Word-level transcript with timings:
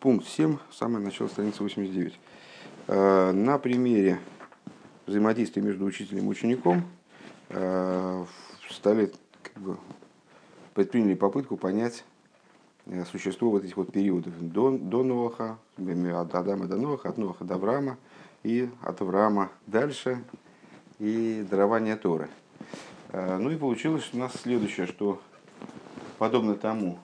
Пункт 0.00 0.26
7, 0.26 0.56
самое 0.72 1.04
начало 1.04 1.28
страницы 1.28 1.62
89. 1.62 2.18
Э, 2.86 3.32
на 3.32 3.58
примере 3.58 4.18
взаимодействия 5.06 5.60
между 5.60 5.84
учителем 5.84 6.24
и 6.24 6.28
учеником 6.28 6.84
э, 7.50 8.24
стали, 8.70 9.12
как 9.42 9.62
бы, 9.62 9.76
предприняли 10.72 11.12
попытку 11.12 11.58
понять 11.58 12.02
э, 12.86 13.04
существо 13.04 13.50
вот 13.50 13.64
этих 13.64 13.76
вот 13.76 13.92
периодов 13.92 14.32
до, 14.40 14.70
до 14.70 15.04
Ноаха, 15.04 15.58
от 15.76 16.34
Адама 16.34 16.66
до 16.66 16.78
Ноаха, 16.78 17.10
от 17.10 17.18
Ноаха 17.18 17.44
до 17.44 17.56
Авраама 17.56 17.98
и 18.42 18.70
от 18.80 19.02
Авраама 19.02 19.50
дальше 19.66 20.24
и 20.98 21.46
дарование 21.50 21.96
Торы. 21.96 22.30
Ну 23.12 23.50
и 23.50 23.56
получилось 23.56 24.08
у 24.14 24.16
нас 24.16 24.32
следующее, 24.32 24.86
что 24.86 25.20
подобно 26.16 26.54
тому, 26.54 26.98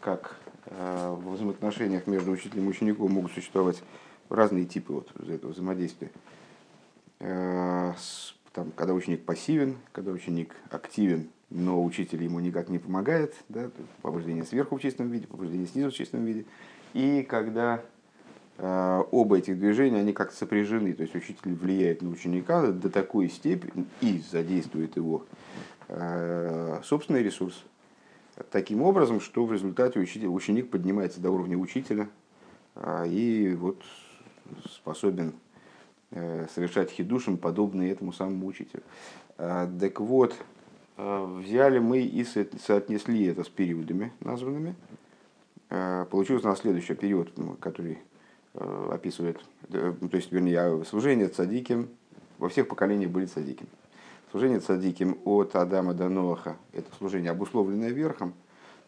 как 0.00 0.40
в 0.70 1.32
взаимоотношениях 1.32 2.06
между 2.06 2.30
учителем 2.30 2.66
и 2.66 2.68
учеником 2.68 3.12
могут 3.12 3.32
существовать 3.32 3.82
разные 4.28 4.64
типы 4.64 4.92
вот 4.92 5.08
этого 5.28 5.52
взаимодействия. 5.52 6.10
Э, 7.20 7.92
там, 8.52 8.72
когда 8.74 8.94
ученик 8.94 9.24
пассивен, 9.24 9.78
когда 9.92 10.12
ученик 10.12 10.54
активен, 10.70 11.28
но 11.50 11.82
учитель 11.82 12.22
ему 12.22 12.40
никак 12.40 12.68
не 12.68 12.78
помогает, 12.78 13.34
да, 13.48 13.70
побуждение 14.02 14.44
сверху 14.44 14.76
в 14.76 14.80
чистом 14.82 15.10
виде, 15.10 15.26
побуждение 15.26 15.66
снизу 15.66 15.90
в 15.90 15.94
чистом 15.94 16.24
виде. 16.24 16.44
И 16.92 17.22
когда 17.22 17.82
э, 18.58 19.04
оба 19.10 19.38
этих 19.38 19.58
движения, 19.58 19.98
они 19.98 20.12
как-то 20.12 20.36
сопряжены, 20.36 20.92
то 20.92 21.02
есть 21.02 21.14
учитель 21.14 21.54
влияет 21.54 22.02
на 22.02 22.10
ученика 22.10 22.66
до 22.66 22.90
такой 22.90 23.28
степени 23.28 23.86
и 24.00 24.22
задействует 24.30 24.96
его 24.96 25.24
э, 25.88 26.80
собственный 26.84 27.22
ресурс, 27.22 27.64
таким 28.50 28.82
образом, 28.82 29.20
что 29.20 29.44
в 29.44 29.52
результате 29.52 29.98
учитель, 29.98 30.28
ученик 30.28 30.70
поднимается 30.70 31.20
до 31.20 31.30
уровня 31.30 31.56
учителя 31.56 32.08
а, 32.74 33.04
и 33.04 33.54
вот 33.54 33.82
способен 34.70 35.34
э, 36.10 36.46
совершать 36.54 36.90
хидушим, 36.90 37.36
подобные 37.36 37.92
этому 37.92 38.12
самому 38.12 38.46
учителю. 38.46 38.82
А, 39.36 39.68
так 39.78 40.00
вот, 40.00 40.34
а, 40.96 41.24
взяли 41.26 41.78
мы 41.78 42.00
и 42.00 42.24
соотнесли 42.24 43.26
это 43.26 43.44
с 43.44 43.48
периодами 43.48 44.12
названными. 44.20 44.74
Получился 46.10 46.46
у 46.46 46.50
нас 46.50 46.60
следующий 46.60 46.94
период, 46.94 47.30
который 47.60 47.98
описывает, 48.54 49.38
то 49.70 50.16
есть, 50.16 50.32
вернее, 50.32 50.82
служение 50.86 51.28
цадиким, 51.28 51.90
во 52.38 52.48
всех 52.48 52.68
поколениях 52.68 53.10
были 53.10 53.26
цадиким. 53.26 53.66
Служение 54.30 54.60
цадиким 54.60 55.18
от 55.24 55.56
Адама 55.56 55.94
до 55.94 56.10
Ноаха– 56.10 56.58
это 56.74 56.94
служение, 56.98 57.30
обусловленное 57.30 57.88
верхом, 57.88 58.34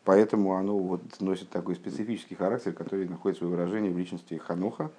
поэтому 0.04 0.54
оно 0.54 0.76
вот 0.76 1.00
носит 1.20 1.48
такой 1.48 1.76
специфический 1.76 2.34
характер, 2.34 2.74
который 2.74 3.08
находит 3.08 3.38
свое 3.38 3.50
выражение 3.50 3.90
в 3.90 3.96
личности 3.96 4.34
Ханоха, 4.34 4.90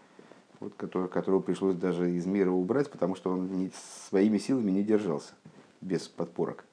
вот, 0.60 0.74
который, 0.78 1.10
которого 1.10 1.42
пришлось 1.42 1.76
даже 1.76 2.10
из 2.10 2.26
мира 2.26 2.50
убрать, 2.50 2.90
потому 2.90 3.16
что 3.16 3.32
он 3.32 3.54
не, 3.56 3.72
своими 4.10 4.40
силами 4.40 4.72
не 4.72 4.84
держался, 4.84 5.34
без 5.80 6.08
подпорок. 6.08 6.66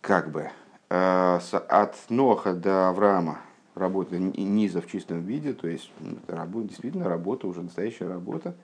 Как 0.00 0.30
бы. 0.30 0.50
А, 0.88 1.40
от 1.68 1.96
Ноха 2.08 2.54
до 2.54 2.88
Авраама 2.88 3.40
работа 3.74 4.18
низа 4.18 4.80
в 4.80 4.86
чистом 4.86 5.20
виде, 5.20 5.52
то 5.52 5.68
есть 5.68 5.90
работа, 6.26 6.68
действительно 6.68 7.06
работа, 7.06 7.46
уже 7.46 7.60
настоящая 7.60 8.08
работа– 8.08 8.56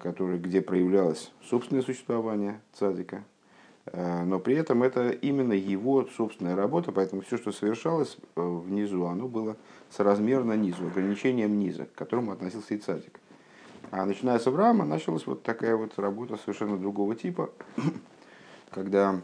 который, 0.00 0.38
где 0.38 0.60
проявлялось 0.60 1.30
собственное 1.44 1.82
существование 1.82 2.60
цадика, 2.72 3.22
э, 3.86 4.24
но 4.24 4.40
при 4.40 4.56
этом 4.56 4.82
это 4.82 5.10
именно 5.10 5.52
его 5.52 6.04
собственная 6.16 6.56
работа, 6.56 6.90
поэтому 6.90 7.22
все, 7.22 7.36
что 7.36 7.52
совершалось 7.52 8.16
э, 8.34 8.40
внизу, 8.40 9.04
оно 9.04 9.28
было 9.28 9.56
соразмерно 9.90 10.54
низу, 10.54 10.86
ограничением 10.86 11.58
низа, 11.58 11.84
к 11.84 11.94
которому 11.94 12.32
относился 12.32 12.74
и 12.74 12.78
цадик. 12.78 13.20
А 13.92 14.04
начиная 14.04 14.38
с 14.38 14.46
Авраама 14.46 14.84
началась 14.84 15.26
вот 15.26 15.42
такая 15.42 15.76
вот 15.76 15.98
работа 15.98 16.38
совершенно 16.38 16.76
другого 16.76 17.14
типа, 17.14 17.50
когда 18.70 19.20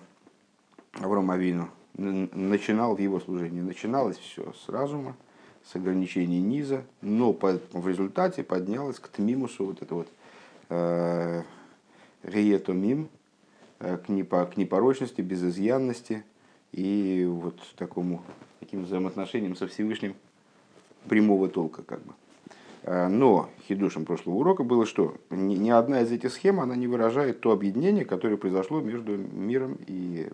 Авраам 1.00 1.30
Авину 1.30 1.68
начинал 1.94 2.94
в 2.94 3.00
его 3.00 3.18
служении, 3.18 3.60
начиналось 3.60 4.18
все 4.18 4.52
с 4.52 4.68
разума, 4.68 5.16
с 5.64 5.74
ограничений 5.74 6.40
низа, 6.40 6.84
но 7.00 7.32
в 7.32 7.88
результате 7.88 8.44
поднялось 8.44 8.98
к 8.98 9.08
Тмимусу 9.08 9.66
вот 9.66 9.82
это 9.82 9.94
вот 9.94 10.08
Э, 10.70 11.42
риетомим, 12.22 13.08
э, 13.78 13.96
к, 13.96 14.10
непо, 14.10 14.44
к 14.44 14.58
непорочности, 14.58 15.22
безызъянности 15.22 16.24
и 16.72 17.26
вот 17.26 17.58
такому, 17.76 18.22
таким 18.60 18.84
взаимоотношениям 18.84 19.56
со 19.56 19.66
Всевышним 19.66 20.14
прямого 21.08 21.48
толка 21.48 21.82
как 21.82 22.00
бы. 22.00 22.12
Э, 22.82 23.08
но 23.08 23.48
хидушем 23.66 24.04
прошлого 24.04 24.36
урока 24.36 24.62
было, 24.62 24.84
что 24.84 25.16
ни, 25.30 25.70
одна 25.70 26.02
из 26.02 26.12
этих 26.12 26.32
схем 26.32 26.60
она 26.60 26.76
не 26.76 26.86
выражает 26.86 27.40
то 27.40 27.52
объединение, 27.52 28.04
которое 28.04 28.36
произошло 28.36 28.80
между 28.82 29.16
миром 29.16 29.78
и 29.86 30.28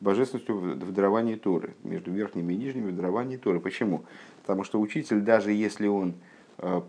божественностью 0.00 0.58
в, 0.58 0.92
даровании 0.92 1.36
Торы, 1.36 1.74
между 1.84 2.10
верхними 2.10 2.54
и 2.54 2.56
нижними 2.56 2.90
в 2.90 2.96
даровании 2.96 3.36
Торы. 3.36 3.60
Почему? 3.60 4.02
Потому 4.40 4.64
что 4.64 4.80
учитель, 4.80 5.20
даже 5.20 5.52
если 5.52 5.86
он 5.86 6.14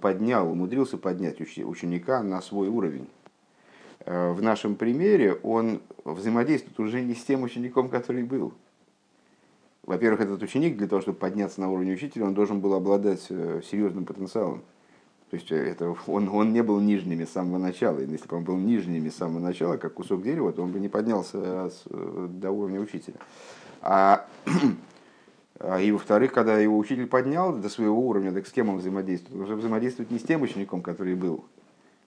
поднял, 0.02 0.52
умудрился 0.52 0.98
поднять 0.98 1.42
ученика 1.42 2.22
на 2.22 2.42
свой 2.42 2.68
уровень. 2.68 3.08
Э, 4.06 4.32
в 4.32 4.42
нашем 4.42 4.76
примере 4.76 5.34
он 5.44 5.82
взаимодействует 6.04 6.80
уже 6.80 7.02
не 7.02 7.16
с 7.16 7.24
тем 7.24 7.44
учеником, 7.44 7.90
который 7.90 8.24
был. 8.24 8.54
Во-первых, 9.84 10.22
этот 10.22 10.42
ученик 10.42 10.78
для 10.78 10.88
того, 10.88 11.02
чтобы 11.02 11.18
подняться 11.18 11.60
на 11.62 11.70
уровень 11.70 11.94
учителя, 11.94 12.26
он 12.26 12.34
должен 12.34 12.60
был 12.60 12.74
обладать 12.74 13.26
э, 13.30 13.62
серьезным 13.64 14.06
потенциалом. 14.06 14.64
То 15.30 15.38
есть 15.38 15.52
это, 15.52 15.96
он, 16.08 16.30
он 16.30 16.54
не 16.54 16.62
был 16.62 16.80
нижними 16.80 17.26
с 17.26 17.32
самого 17.32 17.58
начала. 17.58 18.00
И 18.00 18.08
если 18.08 18.28
бы 18.28 18.38
он 18.38 18.44
был 18.44 18.58
нижними 18.58 19.10
с 19.10 19.16
самого 19.16 19.40
начала, 19.40 19.78
как 19.78 19.96
кусок 19.96 20.22
дерева, 20.22 20.52
то 20.54 20.62
он 20.62 20.72
бы 20.72 20.80
не 20.80 20.90
поднялся 20.90 21.72
до 21.90 22.52
уровня 22.52 22.80
учителя. 22.80 23.16
А, 23.82 24.28
и 25.64 25.92
во-вторых, 25.92 26.34
когда 26.34 26.58
его 26.60 26.78
учитель 26.78 27.08
поднял 27.08 27.54
до 27.54 27.70
своего 27.70 27.98
уровня, 28.06 28.34
так 28.34 28.46
с 28.48 28.52
кем 28.52 28.70
он 28.70 28.78
взаимодействует? 28.78 29.36
Он 29.36 29.46
уже 29.46 29.56
взаимодействует 29.56 30.12
не 30.12 30.20
с 30.20 30.24
тем 30.24 30.42
учеником, 30.42 30.82
который 30.82 31.16
был, 31.16 31.46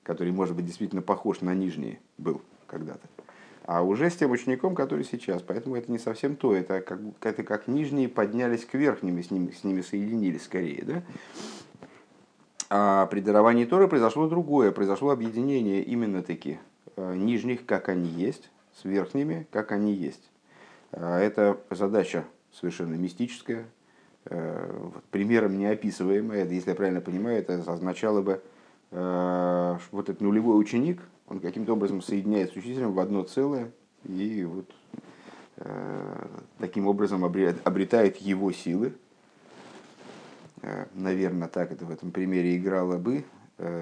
который, 0.02 0.32
может 0.32 0.54
быть, 0.54 0.66
действительно 0.66 1.00
похож 1.00 1.40
на 1.40 1.54
нижний 1.54 1.98
был 2.18 2.42
когда-то, 2.66 3.08
а 3.64 3.82
уже 3.82 4.10
с 4.10 4.16
тем 4.16 4.30
учеником, 4.30 4.74
который 4.74 5.04
сейчас. 5.04 5.40
Поэтому 5.40 5.76
это 5.76 5.90
не 5.90 5.98
совсем 5.98 6.36
то, 6.36 6.54
это 6.54 6.82
как, 6.82 7.00
это 7.22 7.42
как 7.42 7.66
нижние 7.66 8.10
поднялись 8.10 8.66
к 8.66 8.74
верхним 8.74 9.18
и 9.18 9.22
с 9.22 9.30
ними, 9.30 9.50
с 9.50 9.64
ними 9.64 9.80
соединились 9.80 10.44
скорее. 10.44 10.84
Да? 10.84 11.02
А 12.68 13.06
при 13.06 13.20
даровании 13.20 13.64
Торы 13.64 13.88
произошло 13.88 14.28
другое, 14.28 14.70
произошло 14.70 15.10
объединение 15.10 15.82
именно 15.82 16.22
таки 16.22 16.58
э, 16.96 17.14
нижних, 17.14 17.64
как 17.64 17.88
они 17.88 18.08
есть, 18.08 18.50
с 18.74 18.84
верхними, 18.84 19.46
как 19.50 19.72
они 19.72 19.94
есть. 19.94 20.30
А 20.92 21.18
это 21.18 21.58
задача 21.70 22.24
совершенно 22.58 22.94
мистическое, 22.94 23.66
э, 24.26 24.90
примером 25.10 25.58
неописываемое. 25.58 26.46
Если 26.46 26.70
я 26.70 26.76
правильно 26.76 27.00
понимаю, 27.00 27.38
это 27.38 27.54
означало 27.54 28.22
бы, 28.22 28.40
э, 28.90 29.78
вот 29.90 30.08
этот 30.08 30.20
нулевой 30.20 30.58
ученик, 30.60 31.00
он 31.28 31.40
каким-то 31.40 31.74
образом 31.74 32.02
соединяется 32.02 32.54
с 32.54 32.58
учителем 32.58 32.92
в 32.92 33.00
одно 33.00 33.22
целое, 33.22 33.70
и 34.04 34.44
вот 34.44 34.70
э, 35.58 36.26
таким 36.58 36.86
образом 36.86 37.24
обретает 37.24 38.16
его 38.18 38.52
силы. 38.52 38.92
Наверное, 40.94 41.46
так 41.48 41.70
это 41.70 41.84
в 41.84 41.90
этом 41.92 42.10
примере 42.10 42.56
играло 42.56 42.96
бы, 42.96 43.24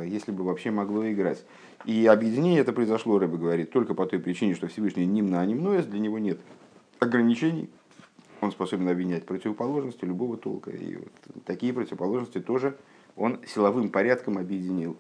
если 0.05 0.33
бы 0.33 0.45
вообще 0.45 0.71
могло 0.71 1.11
играть. 1.11 1.43
И 1.87 2.05
объединение 2.05 2.61
это 2.61 2.75
произошло, 2.75 3.19
Рэбе 3.19 3.39
говорит, 3.39 3.71
только 3.71 3.95
по 3.95 4.05
той 4.05 4.19
причине, 4.19 4.55
что 4.55 4.67
Всевышний 4.67 5.07
нимна, 5.07 5.41
а 5.41 5.47
нимноес, 5.47 5.87
для 5.87 6.01
него 6.01 6.19
нет 6.19 6.39
ограничений, 6.99 7.71
он 8.45 8.53
способен 8.53 8.89
объединять 8.89 9.27
противоположности 9.27 10.05
любого 10.05 10.37
толка. 10.37 10.71
И 10.71 10.97
вот 10.97 11.45
такие 11.45 11.73
противоположности 11.73 12.41
тоже 12.41 12.77
он 13.17 13.41
силовым 13.47 13.91
порядком 13.91 14.39
объединил 14.39 14.97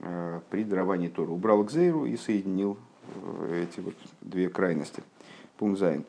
э, 0.00 0.40
при 0.50 0.64
даровании 0.64 1.08
Тора. 1.08 1.30
Убрал 1.30 1.64
Гзейру 1.64 2.06
и 2.06 2.16
соединил 2.16 2.78
э, 3.16 3.64
эти 3.64 3.80
вот 3.80 3.94
две 4.20 4.48
крайности. 4.48 5.02
Пункт 5.58 5.80
Зайн. 5.80 6.04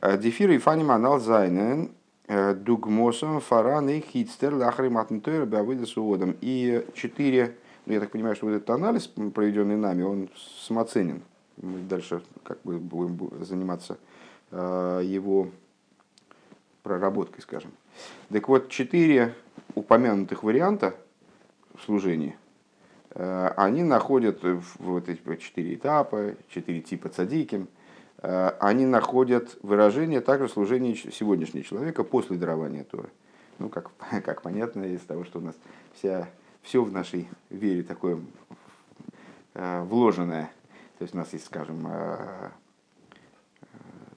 Э, 0.00 0.18
Дефир 0.18 0.50
и 0.50 0.58
фаним 0.58 0.90
анал 0.90 1.18
зайнен 1.20 1.90
дугмосом 2.28 3.40
фаран 3.40 3.90
и 3.90 4.00
хитстер 4.00 4.54
лахри 4.54 4.88
матнтойр 4.88 5.44
бавыда 5.44 5.84
суодом. 5.84 6.36
И 6.40 6.86
четыре, 6.94 7.56
ну, 7.84 7.92
я 7.92 8.00
так 8.00 8.10
понимаю, 8.10 8.36
что 8.36 8.46
вот 8.46 8.52
этот 8.52 8.70
анализ, 8.70 9.08
проведенный 9.08 9.76
нами, 9.76 10.02
он 10.02 10.30
самоценен. 10.66 11.22
Мы 11.60 11.80
дальше 11.80 12.22
как 12.42 12.58
бы 12.62 12.78
будем 12.78 13.44
заниматься 13.44 13.98
его 14.50 15.48
проработкой, 16.82 17.42
скажем. 17.42 17.72
Так 18.30 18.48
вот, 18.48 18.68
четыре 18.68 19.34
упомянутых 19.74 20.42
варианта 20.42 20.94
в 21.74 21.82
служении, 21.82 22.36
э, 23.10 23.52
они 23.56 23.82
находят 23.82 24.40
вот 24.78 25.08
эти 25.08 25.36
четыре 25.36 25.74
этапа, 25.74 26.34
четыре 26.48 26.80
типа 26.80 27.08
цадики, 27.08 27.66
э, 28.18 28.48
они 28.60 28.86
находят 28.86 29.58
выражение 29.62 30.20
также 30.20 30.48
в 30.48 30.52
служении 30.52 30.94
сегодняшнего 30.94 31.64
человека 31.64 32.04
после 32.04 32.36
дарования 32.36 32.84
Торы. 32.84 33.08
ну, 33.58 33.68
как, 33.68 33.90
как 34.24 34.42
понятно 34.42 34.84
из 34.84 35.00
того, 35.00 35.24
что 35.24 35.38
у 35.38 35.42
нас 35.42 35.54
вся, 35.94 36.28
все 36.62 36.82
в 36.82 36.92
нашей 36.92 37.28
вере 37.50 37.82
такое 37.82 38.20
э, 39.54 39.82
вложенное. 39.82 40.50
То 40.98 41.04
есть 41.04 41.14
у 41.14 41.18
нас 41.18 41.32
есть, 41.32 41.46
скажем, 41.46 41.86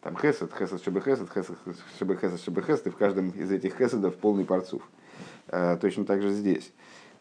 там 0.06 0.16
хесед, 0.18 0.54
хесед, 0.54 0.84
шебе 0.84 1.02
хесед, 1.02 1.30
хесед, 1.34 1.58
шебе 1.98 2.16
хесед, 2.16 2.40
шебе 2.40 2.62
хесед, 2.62 2.86
и 2.86 2.90
в 2.92 2.96
каждом 2.96 3.32
из 3.32 3.52
этих 3.52 3.76
хеседов 3.76 4.16
полный 4.18 4.46
парцув. 4.46 4.84
Э, 5.48 5.78
точно 5.82 6.06
так 6.06 6.22
же 6.22 6.30
здесь. 6.30 6.72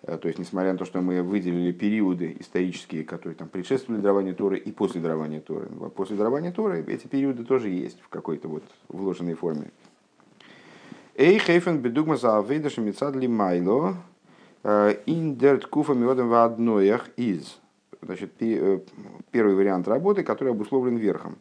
Э, 0.03 0.19
то 0.19 0.29
есть, 0.29 0.39
несмотря 0.39 0.73
на 0.73 0.79
то, 0.79 0.85
что 0.85 1.01
мы 1.01 1.23
выделили 1.23 1.73
периоды 1.73 2.37
исторические, 2.39 3.05
которые 3.05 3.37
там 3.37 3.49
предшествовали 3.49 4.03
дарованию 4.03 4.35
Торы 4.35 4.59
и 4.59 4.71
после 4.71 5.01
дарования 5.01 5.41
Торы. 5.41 5.69
После 5.97 6.15
дарования 6.15 6.53
Торы 6.53 6.85
эти 6.87 7.07
периоды 7.07 7.47
тоже 7.47 7.71
есть 7.71 8.03
в 8.03 8.11
какой-то 8.11 8.49
вот 8.49 8.65
вложенной 8.89 9.33
форме. 9.33 9.71
Эй, 11.15 11.39
хейфен 11.39 11.79
бедугма 11.79 12.19
за 12.19 12.37
авейдаша 12.37 12.83
мецад 12.83 13.17
ли 13.17 13.27
майло, 13.27 13.97
э, 14.63 14.97
ин 15.07 15.37
дерт 15.37 15.65
куфа 15.65 15.95
миодом 15.95 16.29
в 16.29 16.35
одноях 16.35 17.09
из. 17.17 17.59
Значит, 18.03 18.35
первый 18.35 19.55
вариант 19.55 19.89
работы, 19.89 20.23
который 20.23 20.51
обусловлен 20.51 20.99
верхом 20.99 21.39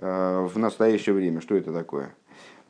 в 0.00 0.52
настоящее 0.56 1.14
время. 1.14 1.40
Что 1.40 1.56
это 1.56 1.72
такое? 1.72 2.14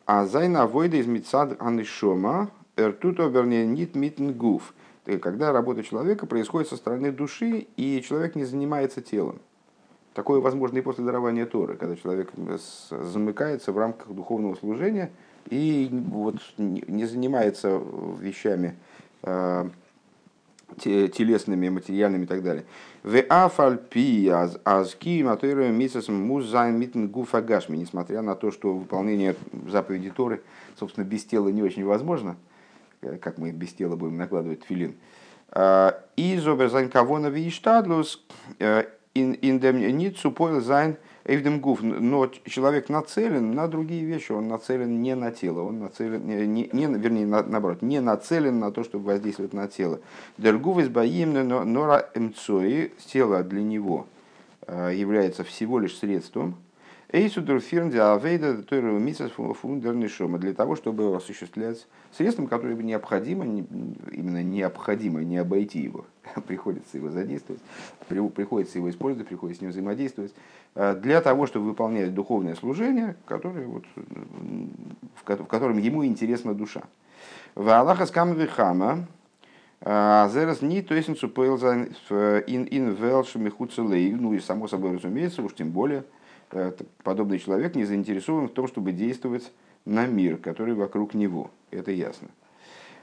А 0.06 0.26
зайна 0.26 0.66
войда 0.66 0.96
из 0.96 1.06
мецад 1.06 1.60
анишома, 1.62 2.50
эртуто 2.76 3.28
вернее 3.28 3.66
нит 3.66 3.94
митн 3.94 4.32
гуф 4.32 4.74
когда 5.18 5.52
работа 5.52 5.82
человека 5.82 6.26
происходит 6.26 6.68
со 6.68 6.76
стороны 6.76 7.10
души, 7.10 7.66
и 7.76 8.02
человек 8.06 8.36
не 8.36 8.44
занимается 8.44 9.00
телом. 9.00 9.40
Такое 10.14 10.40
возможно 10.40 10.78
и 10.78 10.82
после 10.82 11.04
дарования 11.04 11.46
Торы, 11.46 11.76
когда 11.76 11.96
человек 11.96 12.30
замыкается 12.90 13.72
в 13.72 13.78
рамках 13.78 14.08
духовного 14.08 14.56
служения 14.56 15.10
и 15.48 15.88
вот 15.90 16.36
не 16.58 17.06
занимается 17.06 17.80
вещами 18.18 18.76
э, 19.22 19.68
телесными, 20.78 21.68
материальными 21.68 22.24
и 22.24 22.26
так 22.26 22.42
далее. 22.42 22.64
В 23.02 23.20
афальпи 23.28 24.28
азки 24.64 25.22
материю 25.22 25.72
мисас 25.72 26.08
музайн 26.08 26.78
митн 26.78 27.06
гуфагашми, 27.06 27.76
несмотря 27.76 28.20
на 28.22 28.34
то, 28.34 28.50
что 28.50 28.74
выполнение 28.74 29.36
заповеди 29.68 30.10
Торы, 30.10 30.42
собственно, 30.78 31.04
без 31.04 31.24
тела 31.24 31.48
не 31.48 31.62
очень 31.62 31.84
возможно– 31.84 32.36
Э, 33.02 33.16
как 33.16 33.38
мы 33.38 33.50
без 33.50 33.72
тела 33.72 33.96
будем 33.96 34.16
накладывать 34.16 34.64
филин. 34.64 34.94
А, 35.48 36.02
и 36.16 36.36
зоберзайн 36.36 36.90
кавона 36.90 37.28
виштадлус 37.28 38.22
э, 38.58 38.84
индем 39.14 39.78
ницу 39.96 40.30
поил 40.30 40.60
зайн 40.60 40.96
эвдем 41.30 41.60
гуф. 41.60 41.82
Но 41.82 42.26
человек 42.44 42.88
нацелен 42.88 43.54
на 43.54 43.68
другие 43.68 44.04
вещи, 44.04 44.32
он 44.32 44.48
нацелен 44.48 45.00
не 45.00 45.14
на 45.14 45.30
тело, 45.30 45.62
он 45.62 45.78
нацелен, 45.78 46.26
не, 46.26 46.68
не, 46.72 46.86
вернее, 46.86 47.26
на, 47.26 47.42
наоборот, 47.42 47.82
не 47.82 48.00
нацелен 48.00 48.58
на 48.58 48.72
то, 48.72 48.82
чтобы 48.82 49.04
воздействовать 49.04 49.52
на 49.52 49.68
тело. 49.68 50.00
Дергув 50.38 50.80
избаим 50.80 51.32
нора 51.72 52.06
эмцои, 52.14 52.92
тело 53.06 53.42
для 53.44 53.62
него 53.62 54.06
э, 54.66 54.92
является 54.94 55.44
всего 55.44 55.78
лишь 55.78 55.96
средством, 55.96 56.56
Для 60.38 60.54
того, 60.54 60.76
чтобы 60.76 61.16
осуществлять 61.16 61.88
средством, 62.12 62.46
которое 62.46 62.76
необходимо, 62.76 63.44
именно 63.44 64.44
необходимо, 64.44 65.24
не 65.24 65.38
обойти 65.38 65.80
его, 65.80 66.06
приходится 66.46 66.98
его 66.98 67.10
задействовать, 67.10 67.60
приходится 68.08 68.78
его 68.78 68.88
использовать, 68.90 69.26
приходится 69.26 69.58
с 69.58 69.62
ним 69.62 69.70
взаимодействовать, 69.72 70.32
э, 70.76 70.94
для 71.02 71.20
того, 71.20 71.46
чтобы 71.46 71.66
выполнять 71.66 72.14
духовное 72.14 72.54
служение, 72.54 73.16
которое, 73.26 73.66
вот, 73.66 73.84
в 73.96 75.24
котором 75.24 75.78
ему 75.78 76.06
интересна 76.06 76.54
душа. 76.54 76.82
В 77.56 77.68
Аллаха 77.70 78.06
скамвихама, 78.06 79.06
э, 79.80 80.28
Зерас 80.32 80.62
не 80.62 80.80
то 80.82 80.94
есть 80.94 81.08
ин 81.08 82.68
ин 82.70 82.92
велш 82.94 83.34
михуцелей, 83.34 84.12
ну 84.12 84.32
и 84.32 84.38
само 84.38 84.68
собой 84.68 84.94
разумеется, 84.94 85.42
уж 85.42 85.54
тем 85.54 85.70
более– 85.70 86.04
подобный 87.02 87.38
человек 87.38 87.74
не 87.74 87.84
заинтересован 87.84 88.48
в 88.48 88.52
том, 88.52 88.68
чтобы 88.68 88.92
действовать 88.92 89.52
на 89.84 90.06
мир, 90.06 90.36
который 90.36 90.74
вокруг 90.74 91.14
него. 91.14 91.50
Это 91.70 91.90
ясно. 91.90 92.28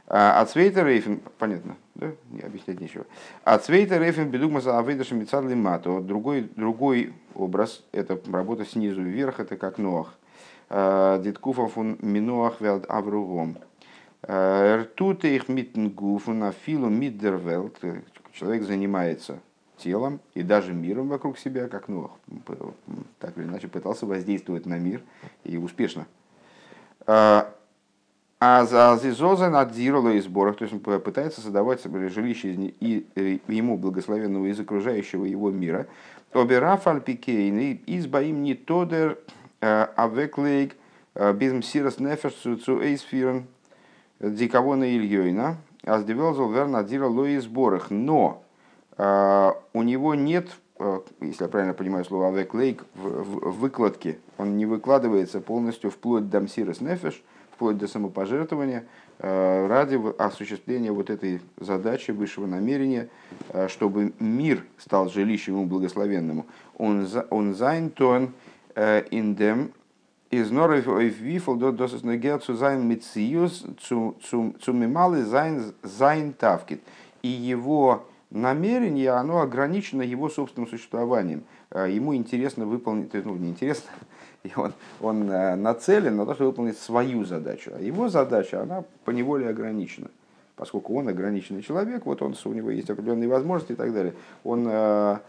А 0.09 0.45
Цвейта 0.45 0.83
Рейфен, 0.83 1.19
понятно, 1.37 1.75
да? 1.95 2.11
Не 2.31 2.39
объяснять 2.39 2.79
нечего. 2.79 3.05
А 3.43 3.57
Цвейта 3.57 3.97
Рейфен 3.97 4.29
бедугма 4.29 4.61
за 4.61 4.79
авейдаша 4.79 5.15
мицадли 5.15 5.53
мато. 5.53 5.99
Другой, 5.99 6.49
другой 6.55 7.13
образ, 7.35 7.83
это 7.91 8.17
работа 8.31 8.65
снизу 8.65 9.01
вверх, 9.01 9.41
это 9.41 9.57
как 9.57 9.77
Ноах. 9.77 10.13
А, 10.69 11.19
Диткуфа 11.21 11.67
фун 11.67 11.97
миноах 12.01 12.61
велд 12.61 12.85
авругом. 12.87 13.57
А, 14.23 14.81
Ртуте 14.81 15.35
их 15.35 15.49
митнгуфу 15.49 16.31
на 16.31 16.53
филу 16.53 16.87
миддервелд. 16.87 17.77
Человек 18.31 18.63
занимается 18.63 19.39
телом 19.77 20.19
и 20.33 20.43
даже 20.43 20.73
миром 20.73 21.07
вокруг 21.07 21.37
себя, 21.37 21.67
как 21.67 21.87
Нох, 21.87 22.11
так 23.19 23.37
или 23.37 23.45
иначе 23.45 23.67
пытался 23.67 24.05
воздействовать 24.05 24.65
на 24.65 24.77
мир 24.77 25.01
и 25.43 25.57
успешно. 25.57 26.05
А, 27.05 27.53
а 28.39 28.65
за 28.65 28.99
Зизоза 29.01 29.49
надзировала 29.49 30.09
и 30.09 30.19
сборах, 30.19 30.57
то 30.57 30.65
есть 30.65 30.73
он 30.73 30.79
пытается 30.79 31.41
создавать 31.41 31.83
жилище 31.83 32.53
и 32.53 33.07
ему 33.47 33.77
благословенного 33.77 34.47
из 34.47 34.59
окружающего 34.59 35.25
его 35.25 35.49
мира. 35.49 35.87
Обераф 36.33 36.87
альпикейн 36.87 37.79
избаим 37.87 38.43
не 38.43 38.53
тодер 38.53 39.17
а, 39.61 39.91
авеклейк 39.95 40.75
а, 41.15 41.33
безмсирос 41.33 41.99
нефеш 41.99 42.33
цу 42.33 42.81
эйсфирен 42.81 43.47
диковона 44.19 44.95
ильёйна, 44.95 45.57
а 45.83 45.99
сдевелзал 45.99 46.51
вер 46.51 46.67
надзировал 46.67 47.25
и 47.25 47.37
сборах. 47.37 47.89
Но 47.89 48.43
у 48.97 49.83
него 49.83 50.15
нет, 50.15 50.49
а, 50.79 51.03
если 51.21 51.43
я 51.43 51.49
правильно 51.49 51.73
понимаю 51.73 52.05
слово 52.05 52.31
lake, 52.31 52.83
в 52.95 53.59
выкладке, 53.59 54.19
он 54.37 54.57
не 54.57 54.65
выкладывается 54.65 55.41
полностью 55.41 55.91
вплоть 55.91 56.29
до 56.29 56.39
мсирос 56.39 56.81
нефеш, 56.81 57.23
вплоть 57.51 57.77
до 57.77 57.87
самопожертвования, 57.87 58.85
а, 59.19 59.67
ради 59.67 59.99
осуществления 60.19 60.91
вот 60.91 61.09
этой 61.09 61.41
задачи 61.59 62.11
высшего 62.11 62.45
намерения, 62.45 63.09
чтобы 63.67 64.13
мир 64.19 64.65
стал 64.77 65.09
жилищем 65.09 65.53
ему 65.53 65.65
благословенному. 65.65 66.45
Он, 66.77 67.07
он 67.29 67.55
зайнтон 67.55 68.33
индем 68.75 69.73
из 70.29 70.51
норов 70.51 70.85
вифл 70.85 71.55
до 71.55 71.71
Mitzius 71.71 73.65
zu, 73.79 74.17
zu, 74.21 74.55
zu 74.59 74.73
mimale 74.73 75.25
sein, 75.25 75.73
sein 75.83 76.35
Tafkit. 76.37 76.81
И 77.23 77.29
его 77.29 78.05
намерение, 78.29 79.11
оно 79.11 79.41
ограничено 79.41 80.01
его 80.01 80.29
собственным 80.29 80.69
существованием. 80.69 81.43
Э, 81.71 81.87
ему 81.89 82.15
интересно 82.15 82.65
выполнить, 82.65 83.13
ну 83.13 83.35
не 83.35 83.49
интересно, 83.49 83.89
и 84.43 84.51
он, 84.55 84.73
он 85.01 85.29
э, 85.29 85.55
нацелен 85.55 86.15
на 86.15 86.25
то, 86.25 86.33
чтобы 86.33 86.51
выполнить 86.51 86.77
свою 86.77 87.25
задачу. 87.25 87.71
А 87.75 87.81
его 87.81 88.09
задача, 88.09 88.61
она 88.61 88.83
по 89.05 89.11
неволе 89.11 89.49
ограничена. 89.49 90.09
Поскольку 90.55 90.95
он 90.95 91.07
ограниченный 91.07 91.61
человек, 91.61 92.05
вот 92.05 92.21
он, 92.21 92.35
у 92.43 92.53
него 92.53 92.71
есть 92.71 92.89
определенные 92.89 93.29
возможности 93.29 93.73
и 93.73 93.75
так 93.75 93.93
далее. 93.93 94.13
Он 94.43 94.67
э, 94.67 95.19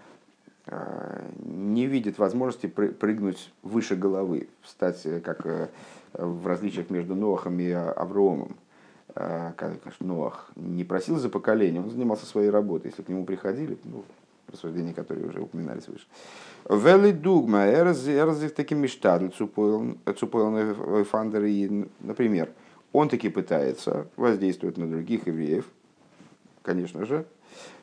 не 1.45 1.87
видит 1.87 2.19
возможности 2.19 2.67
прыгнуть 2.67 3.53
выше 3.63 3.95
головы, 3.95 4.49
стать 4.65 5.03
как 5.23 5.71
в 6.13 6.47
различиях 6.47 6.91
между 6.91 7.15
Ноахом 7.15 7.59
и 7.61 7.71
Авромом 7.71 8.57
Ноах 10.01 10.51
не 10.57 10.85
просил 10.85 11.19
за 11.19 11.29
поколение, 11.29 11.83
он 11.83 11.91
занимался 11.91 12.27
своей 12.27 12.51
работой. 12.51 12.89
Если 12.89 13.03
к 13.03 13.09
нему 13.09 13.25
приходили, 13.25 13.79
ну, 13.85 14.05
рассуждения, 14.53 14.95
которые 14.95 15.29
уже 15.29 15.41
упоминались 15.41 15.89
выше. 15.89 16.07
Вели 16.69 17.13
дугма, 17.13 17.67
эрзив 17.67 18.55
таким 18.55 18.79
мечтадль 18.79 19.31
цупойл 19.31 19.97
фандер 21.05 21.45
и, 21.45 21.87
например, 22.01 22.51
он 22.93 23.09
таки 23.09 23.29
пытается 23.29 24.07
воздействовать 24.17 24.79
на 24.79 24.87
других 24.89 25.27
евреев, 25.27 25.67
конечно 26.63 27.05
же, 27.05 27.27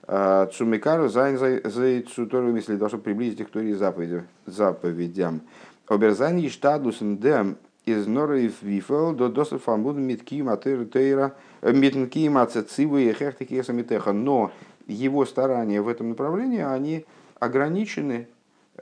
а, 0.07 0.47
Цумикару 0.47 1.09
зайн 1.09 1.37
за 1.37 2.01
цутору, 2.03 2.55
если 2.55 2.75
должен 2.75 3.01
приблизить 3.01 3.39
их 3.39 3.47
к 3.47 3.51
Торе 3.51 3.75
заповедям. 4.45 5.41
Оберзайн 5.87 6.37
ештадлусен 6.37 7.17
дем 7.17 7.57
из 7.85 8.07
норы 8.07 8.51
вифел 8.61 9.13
до 9.13 9.29
досов 9.29 9.63
фамбуд 9.63 9.95
митки 9.95 10.43
тейра 10.87 11.35
э, 11.61 11.71
митки 11.71 12.27
мацецивы 12.27 13.03
и 13.03 13.13
хехтики 13.13 13.61
самитеха. 13.61 14.11
Но 14.11 14.51
его 14.87 15.25
старания 15.25 15.81
в 15.81 15.87
этом 15.87 16.09
направлении, 16.09 16.61
они 16.61 17.05
ограничены 17.39 18.27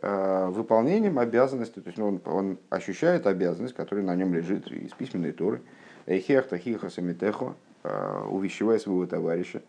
э, 0.01 0.47
выполнением 0.49 1.19
обязанностей, 1.19 1.81
то 1.81 1.89
есть 1.89 1.99
он, 1.99 2.21
он 2.25 2.57
ощущает 2.69 3.27
обязанность, 3.27 3.75
которая 3.75 4.05
на 4.05 4.15
нем 4.15 4.33
лежит 4.33 4.67
из 4.71 4.91
письменной 4.91 5.33
торы, 5.33 5.61
эхехта 6.05 6.57
хиха 6.57 6.89
самитехо, 6.89 7.55
э, 7.83 8.25
увещевая 8.29 8.79
своего 8.79 9.05
товарища. 9.05 9.61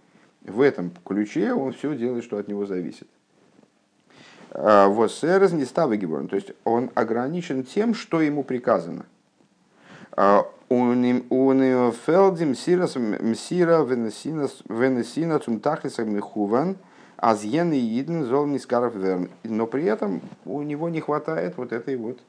В 0.43 0.61
этом 0.61 0.93
ключе 1.05 1.55
он 1.55 1.73
все 1.73 1.97
делает, 1.97 2.23
что 2.23 2.37
от 2.37 2.49
него 2.49 2.67
зависит. 2.67 3.09
Вот 4.53 5.11
серез 5.11 5.51
не 5.51 5.65
ставы 5.65 5.97
то 5.99 6.37
есть 6.37 6.53
он 6.63 6.91
ограничен 6.95 7.65
тем, 7.65 7.93
что 7.93 8.21
ему 8.21 8.45
приказано. 8.45 9.07
Унифелдим 10.69 12.51
мсира 12.51 13.85
венесина 13.85 15.39
цум 15.39 15.61
тахлиса 15.61 16.05
михуван 16.05 16.77
азьен 17.17 17.73
и 17.73 18.01
иден 18.01 18.25
зол 18.25 18.47
нискаров 18.47 18.95
верн. 18.95 19.31
Но 19.45 19.67
при 19.67 19.85
этом 19.85 20.21
у 20.45 20.63
него 20.63 20.89
не 20.89 21.01
хватает 21.01 21.57
вот 21.57 21.73
этой 21.73 21.97
вот 21.97 22.21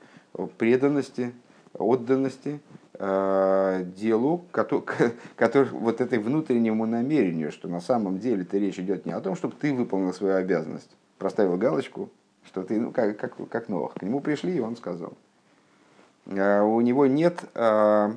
преданности, 0.57 1.33
отданности 1.73 2.59
э, 2.93 3.83
делу, 3.95 4.45
который, 4.51 5.69
вот 5.69 6.01
этой 6.01 6.19
внутреннему 6.19 6.85
намерению, 6.85 7.51
что 7.51 7.67
на 7.67 7.81
самом 7.81 8.19
деле 8.19 8.45
то 8.45 8.57
речь 8.57 8.79
идет 8.79 9.05
не 9.05 9.11
о 9.11 9.21
том, 9.21 9.35
чтобы 9.35 9.55
ты 9.59 9.73
выполнил 9.73 10.13
свою 10.13 10.35
обязанность, 10.35 10.89
проставил 11.17 11.57
галочку, 11.57 12.09
что 12.45 12.63
ты, 12.63 12.79
ну, 12.79 12.91
как, 12.91 13.17
как, 13.17 13.33
как 13.49 13.69
Новых. 13.69 13.93
К 13.95 14.01
нему 14.01 14.21
пришли, 14.21 14.55
и 14.55 14.59
он 14.59 14.75
сказал. 14.75 15.13
Э, 16.25 16.61
у 16.61 16.81
него 16.81 17.05
нет 17.05 17.43
э, 17.53 18.13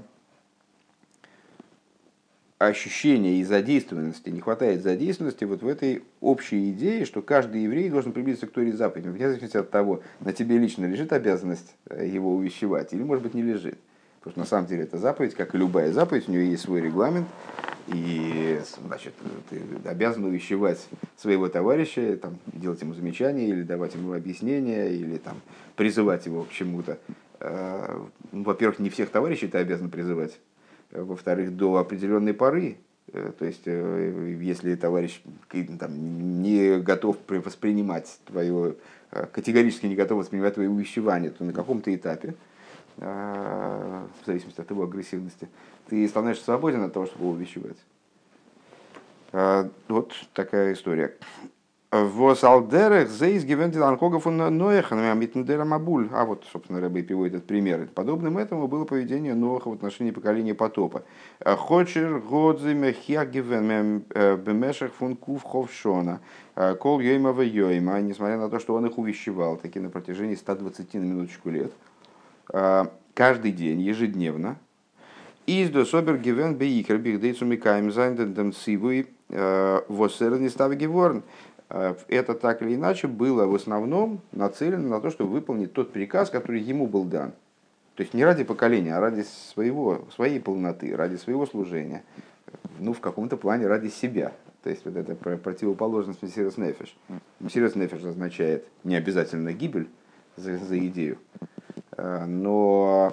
ощущения 2.58 3.36
и 3.40 3.44
задействованности, 3.44 4.30
не 4.30 4.40
хватает 4.40 4.82
задействованности 4.82 5.44
вот 5.44 5.62
в 5.62 5.68
этой 5.68 6.02
общей 6.20 6.70
идее, 6.70 7.04
что 7.04 7.22
каждый 7.22 7.62
еврей 7.62 7.88
должен 7.90 8.12
приблизиться 8.12 8.46
к 8.46 8.50
Торе 8.50 8.72
заповеди, 8.72 9.08
вне 9.08 9.28
зависимости 9.28 9.56
от 9.56 9.70
того, 9.70 10.02
на 10.20 10.32
тебе 10.32 10.58
лично 10.58 10.86
лежит 10.86 11.12
обязанность 11.12 11.74
э, 11.88 12.06
его 12.06 12.34
увещевать, 12.34 12.92
или, 12.92 13.02
может 13.02 13.22
быть, 13.22 13.34
не 13.34 13.42
лежит. 13.42 13.78
Потому 14.20 14.32
что 14.32 14.40
на 14.40 14.46
самом 14.46 14.66
деле 14.66 14.82
это 14.82 14.98
заповедь, 14.98 15.34
как 15.34 15.54
и 15.54 15.58
любая 15.58 15.92
заповедь, 15.92 16.28
у 16.28 16.32
нее 16.32 16.50
есть 16.50 16.64
свой 16.64 16.80
регламент, 16.80 17.28
и 17.86 18.60
значит, 18.84 19.14
ты 19.48 19.62
обязан 19.88 20.24
увещевать 20.24 20.86
своего 21.16 21.48
товарища, 21.48 22.16
там, 22.16 22.38
делать 22.46 22.82
ему 22.82 22.94
замечания, 22.94 23.48
или 23.48 23.62
давать 23.62 23.94
ему 23.94 24.12
объяснения, 24.12 24.88
или 24.88 25.18
там, 25.18 25.40
призывать 25.76 26.26
его 26.26 26.42
к 26.42 26.50
чему-то. 26.50 26.98
Э, 27.40 28.06
во-первых, 28.32 28.78
не 28.78 28.90
всех 28.90 29.10
товарищей 29.10 29.48
ты 29.48 29.58
обязан 29.58 29.90
призывать, 29.90 30.38
во-вторых, 30.90 31.56
до 31.56 31.76
определенной 31.76 32.34
поры. 32.34 32.78
Э, 33.12 33.32
то 33.38 33.44
есть, 33.44 33.62
э, 33.66 34.36
если 34.40 34.74
товарищ 34.74 35.22
там, 35.78 36.42
не 36.42 36.78
готов 36.80 37.16
воспринимать 37.28 38.18
твое, 38.26 38.76
э, 39.12 39.26
категорически 39.32 39.86
не 39.86 39.94
готов 39.94 40.18
воспринимать 40.18 40.54
твои 40.54 40.66
увещевания, 40.66 41.30
то 41.30 41.44
на 41.44 41.52
каком-то 41.52 41.94
этапе, 41.94 42.34
в 42.96 44.08
зависимости 44.26 44.60
от 44.60 44.68
его 44.70 44.82
агрессивности, 44.82 45.48
ты 45.88 46.08
становишься 46.08 46.46
свободен 46.46 46.82
от 46.82 46.92
того, 46.92 47.06
чтобы 47.06 47.26
его 47.26 47.32
увещевать. 47.34 47.76
Вот 49.86 50.12
такая 50.32 50.72
история. 50.72 51.14
Вос 51.90 52.44
алдерех 52.44 53.08
зейс 53.08 53.44
гивенти 53.44 53.78
ланкога 53.78 54.18
фун 54.18 54.36
ноехан 54.36 55.18
митндера 55.18 55.64
мабуль. 55.64 56.10
А 56.12 56.26
вот, 56.26 56.44
собственно, 56.52 56.82
Рэбби 56.82 57.00
приводит 57.00 57.36
этот 57.36 57.46
пример. 57.46 57.88
Подобным 57.94 58.36
этому 58.36 58.68
было 58.68 58.84
поведение 58.84 59.34
Ноаха 59.34 59.70
в 59.70 59.72
отношении 59.72 60.10
поколения 60.10 60.54
потопа. 60.54 61.04
Хочер 61.42 62.18
годзи 62.18 62.74
мехия 62.74 63.24
гивен 63.24 64.04
бемешах 64.10 64.92
фун 64.92 65.16
кув 65.16 65.42
ховшона. 65.42 66.20
Кол 66.78 67.00
йоймава 67.00 67.40
йойма. 67.40 68.02
Несмотря 68.02 68.36
на 68.36 68.50
то, 68.50 68.58
что 68.58 68.74
он 68.74 68.84
их 68.84 68.98
увещевал 68.98 69.56
таки 69.56 69.80
на 69.80 69.88
протяжении 69.88 70.34
120 70.34 70.92
на 70.92 70.98
минуточку 70.98 71.48
лет. 71.48 71.72
Каждый 73.14 73.52
день, 73.52 73.80
ежедневно. 73.80 74.56
איז 75.46 75.70
דאס 75.70 75.86
אבער 75.86 76.18
געווען 76.18 76.56
בעיקר 76.56 76.98
בכדי 76.98 77.28
צו 77.28 77.46
מקיים 77.46 77.90
זיין 77.90 78.26
דעם 78.26 78.52
ציווי 78.52 79.06
וואס 79.30 79.78
ער 79.78 80.02
איז 80.02 80.38
נצטווה 80.38 80.76
געווארן. 80.76 81.22
Э, 81.70 81.94
это 82.08 82.34
так 82.34 82.62
или 82.62 82.74
иначе 82.74 83.06
было 83.08 83.46
в 83.46 83.54
основном 83.54 84.20
нацелено 84.32 84.88
на 84.88 85.00
то, 85.00 85.10
чтобы 85.10 85.30
выполнить 85.30 85.72
тот 85.72 85.92
приказ, 85.92 86.30
который 86.30 86.60
ему 86.60 86.86
был 86.86 87.04
дан. 87.04 87.32
То 87.94 88.02
есть 88.02 88.14
не 88.14 88.24
ради 88.24 88.44
поколения, 88.44 88.94
а 88.94 89.00
ради 89.00 89.22
своего, 89.22 90.06
своей 90.14 90.40
полноты, 90.40 90.96
ради 90.96 91.16
своего 91.16 91.46
служения. 91.46 92.04
Ну, 92.78 92.92
в 92.92 93.00
каком-то 93.00 93.36
плане 93.36 93.66
ради 93.66 93.88
себя. 93.88 94.32
То 94.62 94.70
есть 94.70 94.84
вот 94.84 94.96
это 94.96 95.14
противоположность 95.14 96.22
מסירת 96.22 96.56
נפש. 96.56 96.96
מסירת 97.40 97.74
נפש 97.74 98.04
означает 98.04 98.66
не 98.84 98.96
обязательно 98.96 99.52
гибель 99.52 99.88
за, 100.36 100.56
за 100.58 100.78
идею, 100.78 101.18
э, 101.96 102.24
но 102.24 103.12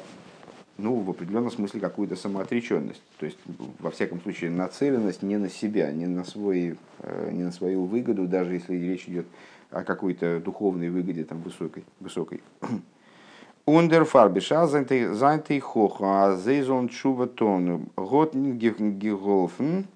ну, 0.78 0.96
в 1.00 1.10
определенном 1.10 1.52
смысле 1.52 1.80
какую-то 1.80 2.16
самоотреченность. 2.16 3.02
То 3.20 3.26
есть, 3.26 3.38
во 3.80 3.92
всяком 3.92 4.22
случае, 4.22 4.52
нацеленность 4.52 5.24
не 5.24 5.38
на 5.38 5.50
себя, 5.50 5.92
не 5.92 6.06
на, 6.06 6.26
свой, 6.26 6.78
э, 7.00 7.30
не 7.32 7.44
на 7.44 7.52
свою 7.52 7.86
выгоду, 7.86 8.28
даже 8.28 8.56
если 8.56 8.76
речь 8.76 9.08
идет 9.08 9.26
о 9.72 9.84
какой-то 9.84 10.40
духовной 10.40 10.90
выгоде 10.90 11.24
там, 11.24 11.42
высокой. 11.42 11.86
высокой. 12.00 12.42
Ундер 13.66 14.06
фарбиша 14.06 14.68
зайнтей 14.68 15.60
хоха 15.60 16.38
зейзон 16.38 16.90
чува 16.90 17.26
тон 17.26 17.88
готн 17.96 18.52
геголфен 18.52 19.88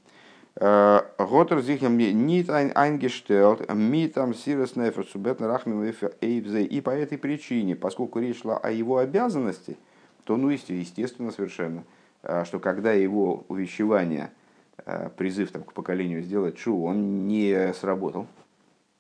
Готер 0.56 1.62
sich 1.62 1.82
nicht 1.82 2.50
eingestellt, 2.50 3.74
mit 3.74 4.18
am 4.18 4.34
Сирос 4.34 4.76
Нефер, 4.76 5.06
Субет 5.06 5.40
Рахмин 5.40 5.94
И 6.20 6.82
по 6.82 6.90
этой 6.90 7.18
причине, 7.18 7.78
поскольку 7.78 8.20
речь 8.20 8.42
шла 8.42 8.58
о 8.58 8.70
его 8.70 8.98
обязанности– 8.98 9.78
то, 10.30 10.38
ну, 10.38 10.50
естественно, 10.50 11.32
совершенно, 11.32 11.84
а, 12.22 12.46
что 12.46 12.60
когда 12.60 12.94
его 12.94 13.46
увещевание, 13.48 14.30
а, 14.78 15.10
призыв 15.10 15.52
там, 15.52 15.64
к 15.64 15.74
поколению 15.74 16.22
сделать 16.22 16.60
шу, 16.60 16.84
он 16.84 17.28
не 17.28 17.74
сработал, 17.74 18.28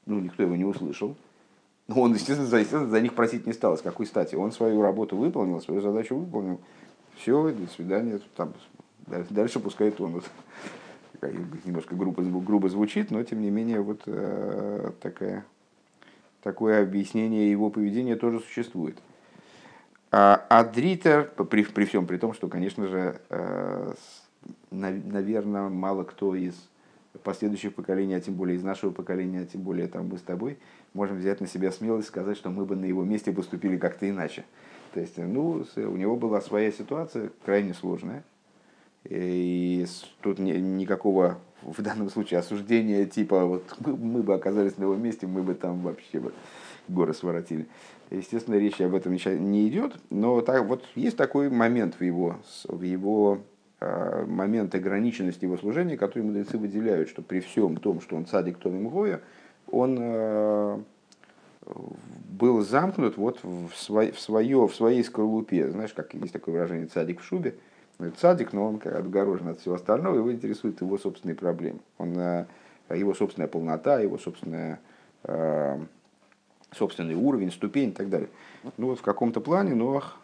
ну, 0.07 0.19
никто 0.19 0.41
его 0.41 0.55
не 0.55 0.65
услышал, 0.65 1.15
он, 1.88 2.15
естественно, 2.15 2.48
за, 2.48 2.57
естественно, 2.57 2.89
за 2.89 3.00
них 3.00 3.13
просить 3.13 3.45
не 3.45 3.53
стал. 3.53 3.77
С 3.77 3.81
какой 3.83 4.07
стати? 4.07 4.33
Он 4.33 4.51
свою 4.51 4.81
работу 4.81 5.15
выполнил, 5.15 5.62
свою 5.62 5.81
задачу 5.81 6.15
выполнил. 6.15 6.59
Все, 7.17 7.51
до 7.51 7.67
свидания. 7.67 8.19
Там, 8.36 8.55
дальше 9.05 9.59
пускай 9.59 9.91
тонут. 9.91 10.25
Немножко 11.63 11.93
грубо, 11.93 12.24
грубо 12.24 12.69
звучит, 12.69 13.12
но 13.12 13.21
тем 13.21 13.43
не 13.43 13.51
менее 13.51 13.81
вот 13.81 14.01
э, 14.07 14.93
такая, 15.00 15.45
такое 16.41 16.81
объяснение 16.81 17.51
его 17.51 17.69
поведения 17.69 18.15
тоже 18.15 18.39
существует. 18.39 18.98
А, 20.11 20.45
а 20.49 20.63
при, 20.63 21.63
при 21.63 21.85
всем 21.85 22.07
при 22.07 22.17
том, 22.17 22.33
что, 22.33 22.47
конечно 22.47 22.87
же, 22.87 23.21
э, 23.29 23.93
наверное, 24.71 25.69
мало 25.69 26.03
кто 26.03 26.35
из 26.35 26.55
последующих 27.23 27.75
поколений, 27.75 28.15
а 28.15 28.21
тем 28.21 28.35
более 28.35 28.57
из 28.57 28.63
нашего 28.63 28.91
поколения, 28.91 29.41
а 29.41 29.45
тем 29.45 29.61
более 29.61 29.87
там 29.87 30.07
мы 30.07 30.17
с 30.17 30.21
тобой, 30.21 30.57
можем 30.93 31.17
взять 31.17 31.41
на 31.41 31.47
себя 31.47 31.71
смелость 31.71 32.07
сказать, 32.07 32.37
что 32.37 32.49
мы 32.49 32.65
бы 32.65 32.75
на 32.75 32.85
его 32.85 33.03
месте 33.03 33.31
поступили 33.31 33.77
как-то 33.77 34.09
иначе. 34.09 34.45
То 34.93 34.99
есть, 34.99 35.17
ну, 35.17 35.65
у 35.75 35.97
него 35.97 36.15
была 36.15 36.41
своя 36.41 36.71
ситуация, 36.71 37.29
крайне 37.45 37.73
сложная. 37.73 38.23
И 39.03 39.85
тут 40.21 40.39
никакого 40.39 41.37
в 41.61 41.81
данном 41.81 42.09
случае 42.09 42.39
осуждения 42.39 43.05
типа 43.05 43.45
вот 43.45 43.63
мы, 43.79 43.95
мы 43.95 44.23
бы 44.23 44.33
оказались 44.33 44.77
на 44.77 44.83
его 44.83 44.95
месте, 44.95 45.27
мы 45.27 45.43
бы 45.43 45.55
там 45.55 45.81
вообще 45.81 46.19
бы 46.19 46.33
горы 46.87 47.13
своротили. 47.13 47.67
Естественно, 48.11 48.55
речь 48.55 48.81
об 48.81 48.95
этом 48.95 49.13
не 49.13 49.67
идет, 49.67 49.95
но 50.09 50.41
так, 50.41 50.65
вот 50.65 50.83
есть 50.95 51.15
такой 51.15 51.49
момент 51.49 51.99
в 51.99 52.03
его, 52.03 52.37
в 52.63 52.81
его 52.81 53.39
э, 53.79 54.25
момент 54.25 54.73
ограниченности 54.73 55.45
его 55.45 55.57
служения, 55.57 55.95
который 55.95 56.23
мудрецы 56.23 56.57
выделяют, 56.57 57.09
что 57.09 57.21
при 57.21 57.39
всем 57.39 57.77
том, 57.77 58.01
что 58.01 58.15
он 58.15 58.25
цадик 58.25 58.57
Томим 58.57 58.89
Гоя, 58.89 59.21
он 59.71 59.97
э, 59.99 60.79
был 62.31 62.61
замкнут 62.61 63.15
вот 63.17 63.43
в, 63.43 63.69
свой, 63.75 64.11
в, 64.11 64.19
свое, 64.19 64.67
в 64.67 64.73
своей 64.73 65.03
скорлупе. 65.03 65.69
Знаешь, 65.69 65.93
как 65.93 66.15
есть 66.15 66.33
такое 66.33 66.55
выражение 66.55 66.87
«цадик 66.87 67.21
в 67.21 67.23
шубе». 67.23 67.55
Цадик, 68.17 68.53
но 68.53 68.65
он 68.65 68.79
как 68.79 68.95
отгорожен 68.95 69.49
от 69.49 69.59
всего 69.59 69.75
остального, 69.75 70.15
его 70.15 70.31
интересуют 70.31 70.81
его 70.81 70.97
собственные 70.97 71.35
проблемы. 71.35 71.79
Он, 71.99 72.17
э, 72.17 72.45
его 72.89 73.13
собственная 73.13 73.49
полнота, 73.49 73.99
его 73.99 74.17
собственная 74.17 74.79
собственный 76.71 77.15
уровень, 77.15 77.51
ступень 77.51 77.89
и 77.89 77.93
так 77.93 78.09
далее. 78.09 78.29
Ну 78.77 78.88
вот 78.88 78.99
в 78.99 79.01
каком-то 79.01 79.41
плане 79.41 79.75
Ноах 79.75 80.17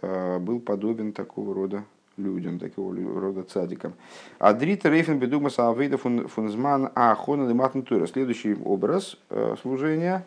э, 0.00 0.38
был 0.38 0.60
подобен 0.60 1.12
такого 1.12 1.54
рода 1.54 1.84
людям, 2.16 2.58
такого 2.58 2.94
рода 3.20 3.42
цадикам. 3.42 3.92
Адрита 4.38 4.88
Рейфен 4.88 5.18
Бедугмас 5.18 5.58
Авейда 5.58 5.98
Фунзман 5.98 6.90
Ахона 6.94 7.48
Дематнатура. 7.48 8.06
Следующий 8.06 8.54
образ 8.54 9.18
э, 9.30 9.56
служения 9.60 10.24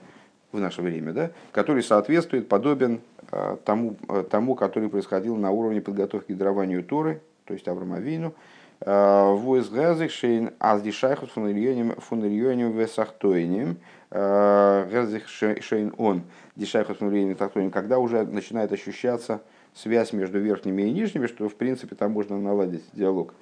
в 0.52 0.60
наше 0.60 0.82
время, 0.82 1.14
да, 1.14 1.32
который 1.52 1.84
соответствует, 1.84 2.48
подобен 2.48 3.02
э, 3.32 3.58
тому, 3.66 3.96
тому, 4.30 4.56
который 4.56 4.90
происходил 4.90 5.36
на 5.36 5.52
уровне 5.52 5.82
подготовки 5.82 6.34
к 6.34 6.38
дарованию 6.38 6.84
Торы, 6.84 7.22
то 7.46 7.54
есть 7.54 7.68
Авраамовину, 7.68 8.34
Войс 8.82 9.68
Газик 9.68 10.10
Шейн 10.10 10.52
Аздишайхус 10.58 11.32
фун 11.32 11.50
Ильоним 11.50 12.72
Весахтойним, 12.72 13.76
Герзих 14.12 15.28
Шейн 15.28 15.94
Он, 15.98 16.24
Дишайхус 16.56 17.00
Мулейни 17.00 17.36
Тахтоним, 17.36 17.70
когда 17.70 18.00
уже 18.00 18.26
начинает 18.26 18.72
ощущаться 18.72 19.42
связь 19.74 20.14
между 20.14 20.40
верхними 20.40 20.82
и 20.82 20.92
нижними, 20.92 21.28
что 21.28 21.48
в 21.48 21.56
принципе 21.56 21.96
там 21.96 22.12
можно 22.12 22.40
наладить 22.40 22.84
диалог. 22.94 23.34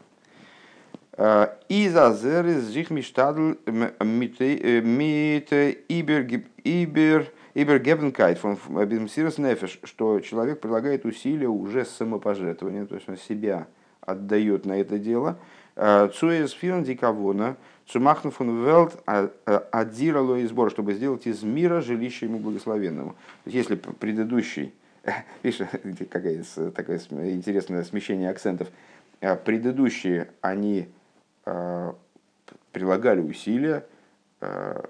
Из 1.18 1.96
Азерис 1.96 2.68
Жих 2.68 2.92
Миштадл 2.92 3.54
Мит 3.66 4.42
Ибер 4.42 6.26
Ибер 6.64 7.32
Ибер 7.56 7.80
Гебенкайт 7.80 8.38
фон 8.38 8.58
Бимсирос 8.86 9.38
Нефеш, 9.40 9.80
что 9.84 10.20
человек 10.20 10.60
прилагает 10.60 11.06
усилия 11.06 11.48
уже 11.48 11.86
с 11.86 11.90
самопожертвованием, 11.90 12.86
то 12.86 12.96
есть 12.96 13.10
он 13.10 13.18
себя 13.18 13.68
отдает 14.02 14.66
на 14.66 14.80
это 14.80 15.00
дело. 15.00 15.40
Цуэс 15.78 16.54
фирн 16.54 16.84
дикавона, 16.84 17.56
цумахну 17.86 18.32
фон 18.32 18.66
велт 18.66 19.00
адзирало 19.06 20.38
и 20.38 20.46
сбор, 20.48 20.72
чтобы 20.72 20.94
сделать 20.94 21.28
из 21.28 21.44
мира 21.44 21.82
жилище 21.82 22.26
ему 22.26 22.40
благословенному. 22.40 23.12
То 23.12 23.52
есть 23.52 23.58
если 23.58 23.76
предыдущий, 23.76 24.74
видишь, 25.44 25.62
какая 26.10 26.44
такое 26.72 27.00
интересное 27.32 27.84
смещение 27.84 28.32
акцентов, 28.32 28.70
предыдущие, 29.20 30.32
они 30.42 30.88
прилагали 32.72 33.22
усилия, 33.22 33.86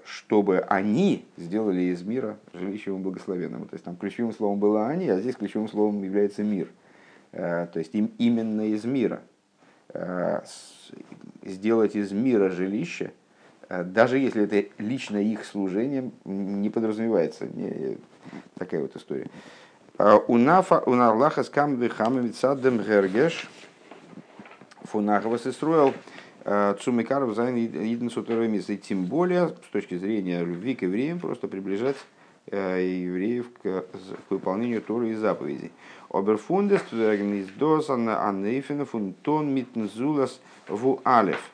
чтобы 0.04 0.60
они 0.60 1.26
сделали 1.36 1.82
из 1.82 2.02
мира 2.02 2.38
жилищем 2.54 3.02
благословенным. 3.02 3.66
То 3.68 3.74
есть 3.74 3.84
там 3.84 3.96
ключевым 3.96 4.32
словом 4.32 4.58
было 4.58 4.86
они, 4.86 5.08
а 5.08 5.20
здесь 5.20 5.36
ключевым 5.36 5.68
словом 5.68 6.02
является 6.02 6.42
мир. 6.42 6.68
То 7.32 7.72
есть 7.74 7.94
им 7.94 8.10
именно 8.18 8.68
из 8.68 8.84
мира. 8.84 9.20
Э, 9.94 10.40
сделать 11.42 11.96
из 11.96 12.12
мира 12.12 12.50
жилище, 12.50 13.12
даже 13.68 14.18
если 14.18 14.44
это 14.44 14.68
лично 14.78 15.16
их 15.16 15.44
служение, 15.44 16.10
не 16.24 16.68
подразумевается. 16.68 17.46
Не, 17.46 17.98
такая 18.58 18.82
вот 18.82 18.96
история. 18.96 19.28
Унафа 20.26 20.80
унарлаха 20.80 21.42
скамды 21.42 21.88
хамовицадем 21.88 22.82
гергеш 22.82 23.48
фунахвас 24.82 25.46
и 25.46 25.52
строил 25.52 25.94
Цумикаров 26.80 27.34
Зайн 27.34 27.56
Иден 27.56 28.10
Сутеремис. 28.10 28.70
И 28.70 28.78
тем 28.78 29.06
более, 29.06 29.48
с 29.48 29.72
точки 29.72 29.96
зрения 29.96 30.44
любви 30.44 30.74
к 30.74 30.82
евреям, 30.82 31.18
просто 31.18 31.48
приближать 31.48 31.96
э, 31.96 32.17
евреев 32.54 33.46
к, 33.62 33.82
к 33.82 34.30
выполнению 34.30 34.82
Торы 34.82 35.10
и 35.10 35.14
заповедей. 35.14 35.72
Оберфундес 36.10 36.82
Твергниздос 36.82 37.90
Аннейфена 37.90 38.84
Фунтон 38.84 39.54
Митнзулас 39.54 40.40
в 40.68 41.00
Алев. 41.04 41.50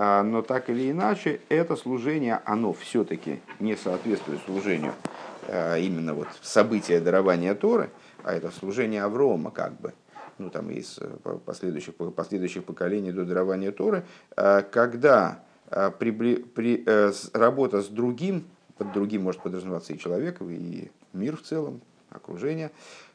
А, 0.00 0.22
но 0.22 0.42
так 0.42 0.70
или 0.70 0.92
иначе, 0.92 1.40
это 1.48 1.74
служение, 1.74 2.40
оно 2.44 2.72
все-таки 2.72 3.40
не 3.58 3.76
соответствует 3.76 4.40
служению 4.46 4.94
а, 5.48 5.76
именно 5.76 6.14
вот 6.14 6.28
события 6.40 7.00
дарования 7.00 7.54
Торы, 7.54 7.90
а 8.22 8.32
это 8.32 8.50
служение 8.52 9.02
Аврома 9.02 9.50
как 9.50 9.78
бы 9.80 9.92
ну 10.38 10.50
там 10.50 10.70
из 10.70 10.98
э, 11.00 11.38
последующих, 11.44 11.96
последующих 11.96 12.62
поколений 12.62 13.10
до 13.10 13.24
дарования 13.24 13.72
Торы, 13.72 14.04
э, 14.36 14.62
когда 14.70 15.42
э, 15.68 15.90
при, 15.98 16.12
при, 16.12 16.84
работа 17.32 17.82
с 17.82 17.88
другим, 17.88 18.44
под 18.78 18.92
другим 18.92 19.22
может 19.22 19.42
подразумеваться 19.42 19.92
и 19.92 19.98
человек, 19.98 20.40
и 20.40 20.90
мир 21.12 21.36
в 21.36 21.42
целом, 21.42 21.82
окружение, 22.10 22.70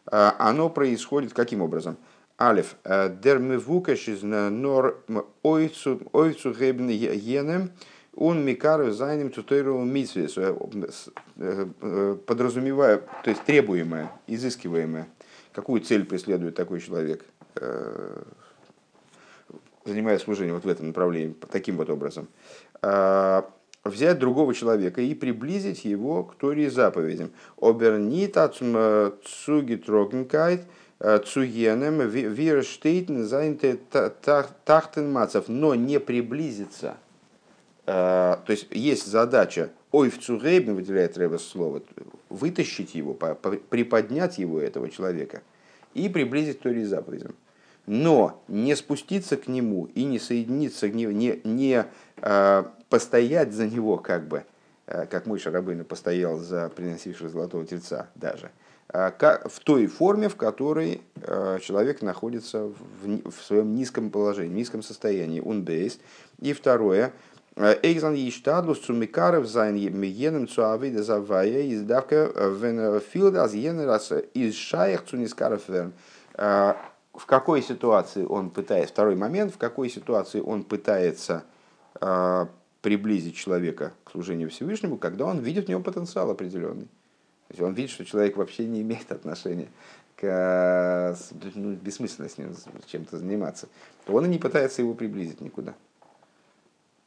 оно 0.06 0.70
происходит 0.70 1.34
каким 1.34 1.62
образом? 1.62 1.98
Алиф. 2.40 2.76
Дермевукаш 2.84 4.08
из 4.10 4.24
нор 4.24 5.04
ойцу 5.44 6.54
гебн 6.54 6.90
енем 6.90 7.72
он 8.16 8.46
микар 8.46 8.92
зайнем 8.92 9.32
тутойровым 9.32 9.92
митсвес, 9.92 10.36
подразумевая, 12.28 13.02
то 13.24 13.30
есть 13.30 13.44
требуемое, 13.44 14.12
изыскиваемое 14.28 15.08
Какую 15.54 15.82
цель 15.82 16.06
преследует 16.06 16.56
такой 16.56 16.80
человек, 16.80 17.26
э, 17.56 18.24
занимая 19.86 20.18
служение 20.18 20.54
вот 20.54 20.64
в 20.64 20.68
этом 20.68 20.88
направлении, 20.88 21.36
таким 21.52 21.78
вот 21.78 21.90
образом? 21.92 22.28
Взять 23.84 24.18
другого 24.18 24.54
человека 24.54 25.02
и 25.02 25.14
приблизить 25.14 25.84
его 25.84 26.24
к 26.24 26.36
Торе 26.36 26.70
заповедям. 26.70 27.32
Обернита 27.60 28.48
цуги 28.48 29.76
трогенкайт 29.76 30.62
э, 31.00 31.20
цугенем 31.20 32.00
вирштейтен 32.08 33.26
зайнте 33.26 33.78
тахтен 34.64 35.12
мацев, 35.12 35.50
но 35.50 35.76
не 35.76 36.00
приблизиться. 36.00 36.96
Э, 37.86 38.38
то 38.46 38.52
есть 38.52 38.68
есть 38.72 39.06
задача 39.06 39.70
ой 39.94 40.10
в 40.10 40.20
цугейбен, 40.20 40.76
выделяет 40.76 41.18
Рэба 41.18 41.38
слово, 41.38 41.82
вытащить 42.30 42.96
его, 42.96 43.14
приподнять 43.14 44.40
его, 44.40 44.60
этого 44.60 44.90
человека, 44.90 45.42
и 45.94 46.10
приблизить 46.10 46.60
к 46.60 46.64
Торе 46.64 46.86
заповедям. 46.86 47.36
Но 47.86 48.42
не 48.48 48.76
спуститься 48.76 49.38
к 49.38 49.48
нему 49.48 49.90
и 49.94 50.04
не 50.04 50.18
соединиться, 50.18 50.90
не, 50.90 51.06
не, 51.06 51.42
не 51.44 51.82
э, 51.82 51.86
постоять 52.94 53.54
за 53.54 53.66
него, 53.66 53.98
как 53.98 54.28
бы, 54.28 54.44
э, 54.86 55.08
как 55.08 55.26
мой 55.26 55.40
Шарабейна 55.40 55.84
постоял 55.84 56.38
за 56.38 56.70
приносившего 56.70 57.28
золотого 57.28 57.66
тельца 57.66 58.08
даже, 58.14 58.52
э, 58.94 59.10
в 59.46 59.60
той 59.62 59.88
форме, 59.88 60.30
в 60.30 60.36
которой 60.36 61.02
э, 61.16 61.58
человек 61.60 62.04
находится 62.04 62.72
в, 63.02 63.34
своем 63.44 63.74
низком 63.74 64.12
положении, 64.12 64.54
низком 64.54 64.84
состоянии, 64.84 65.40
унбейс. 65.40 66.00
И 66.40 66.54
второе, 66.54 67.14
Эйзан 67.56 68.14
Иштадлус 68.14 68.88
zu 68.88 68.94
Микаров 68.94 69.48
sein 69.48 69.74
Миеnem 69.74 70.48
zu 70.48 70.72
Авида 70.72 71.02
Завая 71.02 71.64
из 71.64 71.82
Давка 71.82 72.32
Вен 72.36 73.00
Филд 73.00 73.36
аз 73.38 73.56
Йенерас 73.56 74.12
из 74.36 74.54
Шаях 74.54 75.04
zu 75.06 75.18
Нискаров 75.18 75.68
Верн. 75.68 75.94
В 76.36 77.26
какой 77.26 77.64
ситуации 77.64 78.24
он 78.24 78.52
пытается, 78.52 78.94
второй 78.94 79.16
момент, 79.16 79.54
в 79.54 79.58
какой 79.58 79.90
ситуации 79.90 80.40
он 80.40 80.64
пытается 80.64 81.44
приблизить 82.82 83.36
человека 83.36 83.94
к 84.04 84.12
служению 84.12 84.50
Всевышнему, 84.50 84.98
когда 84.98 85.26
он 85.26 85.40
видит 85.40 85.66
в 85.66 85.70
нем 85.70 85.84
потенциал 85.84 86.30
определенный. 86.30 86.86
То 87.48 87.52
есть 87.52 87.62
он 87.62 87.74
видит, 87.74 87.92
что 87.92 88.04
человек 88.04 88.36
вообще 88.36 88.66
не 88.66 88.82
имеет 88.82 89.12
отношения 89.12 89.70
к 90.16 91.18
ну, 91.56 91.74
бессмысленно 91.74 92.30
с 92.30 92.38
ним 92.38 92.56
чем-то 92.88 93.18
заниматься, 93.18 93.68
то 94.06 94.14
он 94.14 94.26
и 94.26 94.30
не 94.30 94.38
пытается 94.38 94.82
его 94.82 94.94
приблизить 94.94 95.42
никуда. 95.42 95.74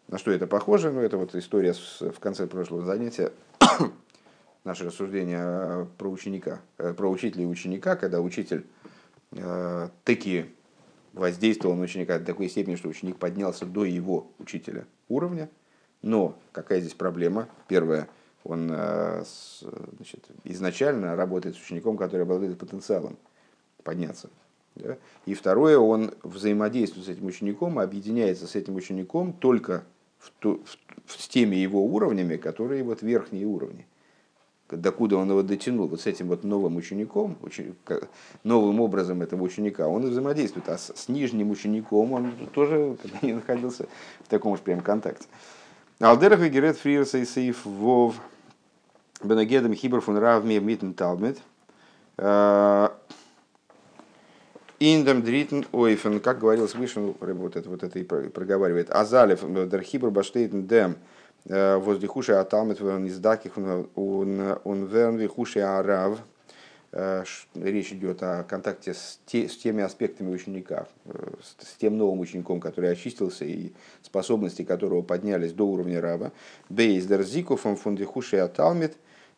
На 0.08 0.18
что 0.18 0.30
это 0.30 0.46
похоже? 0.46 0.92
Ну, 0.92 1.00
это 1.00 1.16
вот 1.16 1.34
история 1.34 1.74
с, 1.74 2.00
в 2.00 2.18
конце 2.20 2.46
прошлого 2.46 2.84
занятия, 2.84 3.32
наше 4.64 4.84
рассуждение 4.84 5.88
про 5.98 6.08
ученика, 6.08 6.60
э, 6.78 6.94
про 6.94 7.10
учителя 7.10 7.42
и 7.42 7.46
ученика, 7.46 7.96
когда 7.96 8.20
учитель 8.20 8.66
э, 9.32 9.88
таки 10.04 10.46
воздействовал 11.16 11.74
на 11.74 11.82
ученика 11.82 12.18
до 12.18 12.24
такой 12.26 12.48
степени, 12.48 12.76
что 12.76 12.88
ученик 12.88 13.16
поднялся 13.16 13.64
до 13.64 13.84
его 13.84 14.30
учителя 14.38 14.84
уровня. 15.08 15.48
Но 16.02 16.38
какая 16.52 16.80
здесь 16.80 16.94
проблема? 16.94 17.48
Первое, 17.68 18.08
он 18.44 18.70
э, 18.70 19.24
значит, 19.96 20.24
изначально 20.44 21.16
работает 21.16 21.56
с 21.56 21.60
учеником, 21.60 21.96
который 21.96 22.22
обладает 22.22 22.58
потенциалом 22.58 23.16
подняться. 23.82 24.28
Да? 24.76 24.98
И 25.24 25.32
второе, 25.32 25.78
он 25.78 26.12
взаимодействует 26.22 27.06
с 27.06 27.08
этим 27.08 27.26
учеником, 27.26 27.78
объединяется 27.78 28.46
с 28.46 28.54
этим 28.54 28.76
учеником 28.76 29.32
только 29.32 29.84
в 30.18 30.30
ту, 30.38 30.62
в, 31.06 31.12
с 31.12 31.28
теми 31.28 31.56
его 31.56 31.82
уровнями, 31.84 32.36
которые 32.36 32.82
вот 32.82 33.00
верхние 33.00 33.46
уровни. 33.46 33.86
Докуда 34.68 35.16
он 35.16 35.30
его 35.30 35.42
дотянул, 35.42 35.86
вот 35.86 36.00
с 36.00 36.06
этим 36.06 36.26
вот 36.26 36.42
новым 36.42 36.76
учеником, 36.76 37.36
ученик, 37.42 37.76
новым 38.42 38.80
образом 38.80 39.22
этого 39.22 39.44
ученика, 39.44 39.86
он 39.86 40.10
взаимодействует, 40.10 40.68
а 40.68 40.76
с, 40.76 40.92
с 40.92 41.08
нижним 41.08 41.50
учеником 41.50 42.12
он 42.12 42.32
тоже 42.52 42.96
не 43.22 43.34
находился 43.34 43.86
в 44.24 44.28
таком 44.28 44.56
же 44.56 44.62
прям 44.62 44.80
контакте. 44.80 45.26
Алдерах 46.00 46.40
вегерет 46.40 46.76
фриерса 46.78 47.18
и 47.18 47.24
сейф 47.24 47.64
вов 47.64 48.16
бенагедам 49.22 49.72
хибер 49.74 50.00
фун 50.00 50.18
равми 50.18 50.58
митн 50.58 50.92
талмит. 50.92 51.38
Индам 54.78 55.22
дритн 55.22 55.62
ойфен, 55.72 56.20
как 56.20 56.40
говорилось 56.40 56.74
выше, 56.74 57.00
ну, 57.00 57.16
вот 57.18 57.56
это, 57.56 57.70
вот 57.70 57.82
это 57.82 57.98
и 57.98 58.02
проговаривает. 58.02 58.90
Азалев, 58.90 59.40
дерхибр 59.68 60.10
баштейтен 60.10 60.66
дем, 60.66 60.96
возле 61.44 62.08
хуши 62.08 62.32
аталмет 62.32 62.80
издаких 62.80 63.56
он 63.56 64.84
верн 64.86 65.28
хуши 65.28 65.60
арав. 65.60 66.18
Э, 66.92 67.24
речь 67.54 67.92
идет 67.92 68.22
о 68.22 68.44
контакте 68.44 68.94
с, 68.94 69.20
те, 69.26 69.48
с 69.50 69.56
теми 69.58 69.82
аспектами 69.82 70.32
ученика, 70.32 70.86
э, 71.04 71.12
с, 71.42 71.66
с 71.66 71.74
тем 71.74 71.98
новым 71.98 72.20
учеником, 72.20 72.58
который 72.58 72.90
очистился 72.90 73.44
и 73.44 73.72
способности 74.02 74.62
которого 74.64 75.02
поднялись 75.02 75.52
до 75.52 75.66
уровня 75.66 76.00
раба. 76.00 76.32
Бейс 76.70 77.04
дерзиков 77.04 77.66
он 77.66 77.76
фундихуши 77.76 78.38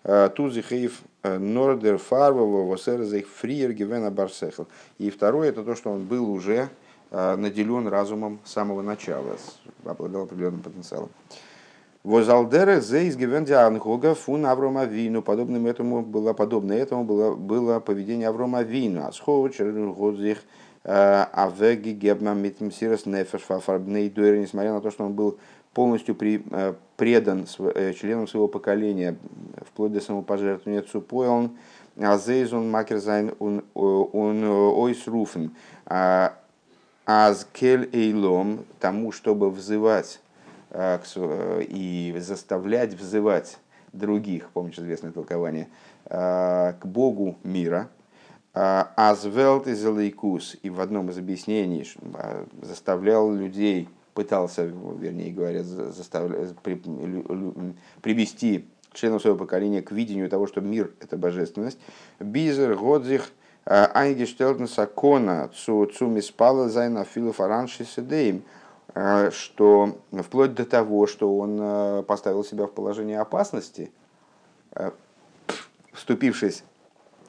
Э, 0.04 0.30
Тузихейв 0.34 1.02
э, 1.24 1.38
Нордер 1.38 1.98
Фарвова 1.98 2.70
Восерзейх 2.70 3.26
Фриер 3.26 3.72
Гивена 3.72 4.12
Барсехл. 4.12 4.64
И 4.98 5.10
второе, 5.10 5.48
это 5.48 5.64
то, 5.64 5.74
что 5.74 5.90
он 5.90 6.04
был 6.04 6.30
уже 6.30 6.68
э, 7.10 7.36
наделен 7.36 7.88
разумом 7.88 8.38
с 8.44 8.52
самого 8.52 8.82
начала, 8.82 9.36
обладал 9.84 10.22
определенным 10.22 10.62
потенциалом. 10.62 11.10
Возалдере 12.04 12.80
зейс 12.80 13.16
гивенди 13.16 13.52
ангога 13.52 14.14
фун 14.14 14.46
Аврома 14.46 14.84
Вину. 14.84 15.22
Подобным 15.22 15.66
этому 15.66 16.02
было, 16.02 16.32
подобно 16.32 16.72
этому 16.72 17.04
было, 17.04 17.34
было 17.34 17.80
поведение 17.80 18.28
Аврома 18.28 18.62
Вину. 18.62 19.06
Асхоу 19.06 19.48
годзих 19.48 20.38
а 20.84 21.52
веги 21.58 21.90
гебма 21.90 22.32
митмсирос 22.34 23.04
нефеш 23.04 23.42
фафарбней 23.42 24.08
дуэр, 24.08 24.36
несмотря 24.38 24.72
на 24.72 24.80
то, 24.80 24.90
что 24.90 25.04
он 25.04 25.12
был 25.12 25.38
полностью 25.74 26.14
при, 26.14 26.42
предан 26.96 27.46
членам 27.46 28.26
своего 28.26 28.48
поколения, 28.48 29.16
вплоть 29.66 29.92
до 29.92 30.00
самопожертвования 30.00 30.82
цупойлн, 30.82 31.58
азейзун 32.00 32.70
макерзайн 32.70 33.34
он 33.38 33.64
ойсруфен, 33.74 35.50
азкель 37.04 37.90
эйлом, 37.92 38.64
тому, 38.80 39.12
чтобы 39.12 39.50
взывать 39.50 40.20
и 40.74 42.16
заставлять 42.18 42.94
взывать 42.94 43.58
других, 43.92 44.50
помнишь 44.50 44.78
известное 44.78 45.12
толкование, 45.12 45.68
к 46.04 46.80
Богу 46.84 47.38
мира, 47.42 47.88
Азвелт 48.52 49.66
из 49.66 49.84
Лейкус, 49.84 50.56
и 50.62 50.70
в 50.70 50.80
одном 50.80 51.10
из 51.10 51.18
объяснений 51.18 51.86
заставлял 52.62 53.32
людей, 53.32 53.88
пытался, 54.14 54.64
вернее 54.64 55.32
говоря, 55.32 55.62
заставлять, 55.62 56.56
при, 56.58 56.74
привести 58.02 58.66
членов 58.92 59.22
своего 59.22 59.38
поколения 59.38 59.80
к 59.80 59.92
видению 59.92 60.28
того, 60.28 60.46
что 60.48 60.60
мир– 60.60 60.90
это 61.00 61.16
божественность. 61.16 61.78
Бизер, 62.18 62.74
Годзих, 62.74 63.30
Айгештелтен 63.64 64.66
Сакона, 64.66 65.50
Цу 65.54 65.86
Цумиспала 65.86 66.68
Зайна 66.68 67.04
Филов 67.04 67.40
Аранши 67.40 67.84
Седейм, 67.84 68.42
что 69.30 69.98
вплоть 70.12 70.54
до 70.54 70.64
того, 70.64 71.06
что 71.06 71.38
он 71.38 72.04
поставил 72.04 72.44
себя 72.44 72.66
в 72.66 72.72
положение 72.72 73.20
опасности, 73.20 73.92
вступившись 75.92 76.64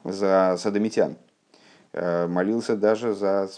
за 0.04 0.56
садомитян, 0.58 1.16
молился 1.92 2.76
даже 2.76 3.14
за 3.14 3.48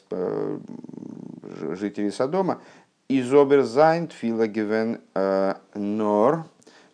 жителей 1.74 2.10
Содома. 2.10 2.60
Изоберзайн 3.08 4.08
фила 4.08 4.46
гивен 4.46 5.00
нор, 5.74 6.44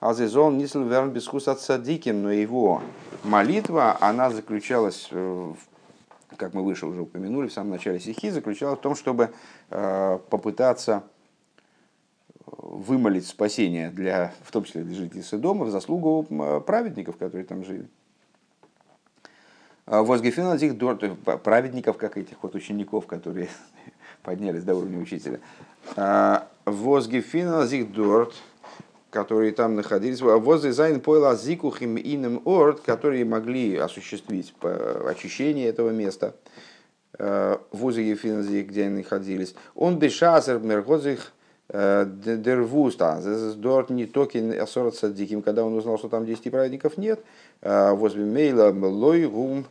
Азизол 0.00 0.50
нисл 0.50 0.82
верн 0.82 1.10
бескус 1.10 1.48
от 1.48 1.60
садиким, 1.60 2.22
но 2.22 2.32
его 2.32 2.82
молитва, 3.24 3.96
она 4.00 4.30
заключалась, 4.30 5.10
как 6.36 6.54
мы 6.54 6.62
выше 6.62 6.86
уже 6.86 7.02
упомянули 7.02 7.48
в 7.48 7.52
самом 7.52 7.70
начале 7.70 8.00
стихи, 8.00 8.30
заключалась 8.30 8.78
в 8.78 8.82
том, 8.82 8.94
чтобы 8.94 9.30
попытаться 9.68 11.04
вымолить 12.46 13.26
спасение 13.26 13.90
для, 13.90 14.32
в 14.42 14.52
том 14.52 14.64
числе 14.64 14.82
для 14.82 14.94
жителей 14.94 15.22
Содома, 15.22 15.64
в 15.64 15.70
заслугу 15.70 16.24
праведников, 16.66 17.16
которые 17.16 17.44
там 17.44 17.64
жили. 17.64 17.88
Возгефин 19.86 20.52
этих 20.52 20.76
праведников, 21.42 21.96
как 21.96 22.18
этих 22.18 22.42
вот 22.42 22.54
учеников, 22.54 23.06
которые 23.06 23.48
поднялись 24.22 24.64
до 24.64 24.74
уровня 24.74 24.98
учителя. 24.98 25.40
Возгефин 26.66 27.54
этих 27.54 27.90
дорт, 27.92 28.34
которые 29.10 29.52
там 29.52 29.74
находились, 29.74 30.20
возле 30.20 30.72
зайн 30.72 31.00
пойла 31.00 31.34
зикухим 31.34 31.96
иным 31.96 32.42
орд, 32.44 32.80
которые 32.80 33.24
могли 33.24 33.76
осуществить 33.76 34.54
очищение 34.62 35.68
этого 35.68 35.90
места, 35.90 36.34
возле 37.72 38.10
Ефинзи, 38.10 38.62
где 38.62 38.84
они 38.84 38.98
находились. 38.98 39.54
Он 39.74 39.98
бешазер 39.98 40.58
мергозих 40.58 41.32
дервуста, 41.70 43.20
дорт 43.56 43.90
не 43.90 44.06
токен 44.06 44.52
ассораться 44.60 45.08
диким, 45.10 45.42
когда 45.42 45.64
он 45.64 45.74
узнал, 45.74 45.98
что 45.98 46.08
там 46.08 46.24
10 46.24 46.50
праведников 46.50 46.96
нет, 46.96 47.20
возле 47.62 48.24
мейла 48.24 48.72
лой 48.72 49.26
гум 49.26 49.66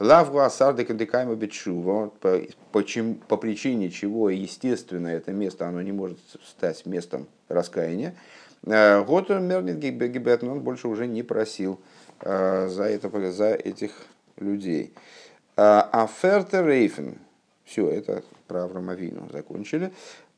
Лавгу 0.00 0.38
асарды 0.38 0.84
кандикайма 0.84 1.34
бетшува, 1.34 2.10
по, 2.20 3.36
причине 3.36 3.90
чего, 3.90 4.30
естественно, 4.30 5.08
это 5.08 5.32
место 5.32 5.66
оно 5.66 5.82
не 5.82 5.90
может 5.90 6.18
стать 6.46 6.86
местом 6.86 7.26
раскаяния. 7.48 8.14
Вот 8.62 9.28
Мернит 9.28 9.78
Гибет, 9.78 10.44
он 10.44 10.60
больше 10.60 10.86
уже 10.88 11.06
не 11.06 11.24
просил 11.24 11.80
за, 12.20 12.84
это, 12.84 13.32
за 13.32 13.54
этих 13.54 13.90
людей. 14.36 14.94
Аферта 15.56 16.62
Рейфен, 16.62 17.18
все, 17.64 17.88
это 17.88 18.22
про 18.46 18.64
Аврамовину 18.64 19.28
закончили. 19.32 19.92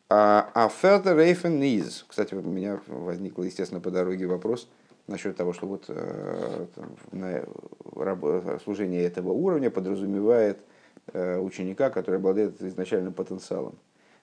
Аферта 0.09 1.15
Рейфен 1.15 1.61
Низ, 1.61 2.07
кстати, 2.09 2.35
у 2.35 2.41
меня 2.41 2.81
возник, 2.87 3.37
естественно, 3.39 3.81
по 3.81 3.91
дороге 3.91 4.27
вопрос– 4.27 4.69
насчет 5.11 5.37
того, 5.37 5.53
что 5.53 5.67
вот 5.67 5.85
э, 5.89 6.67
служение 8.65 9.03
этого 9.03 9.33
уровня 9.33 9.71
подразумевает 9.71 10.61
э, 11.13 11.39
ученика, 11.39 11.91
который 11.91 12.17
обладает 12.17 12.63
изначальным 12.63 13.13
потенциалом. 13.13 13.75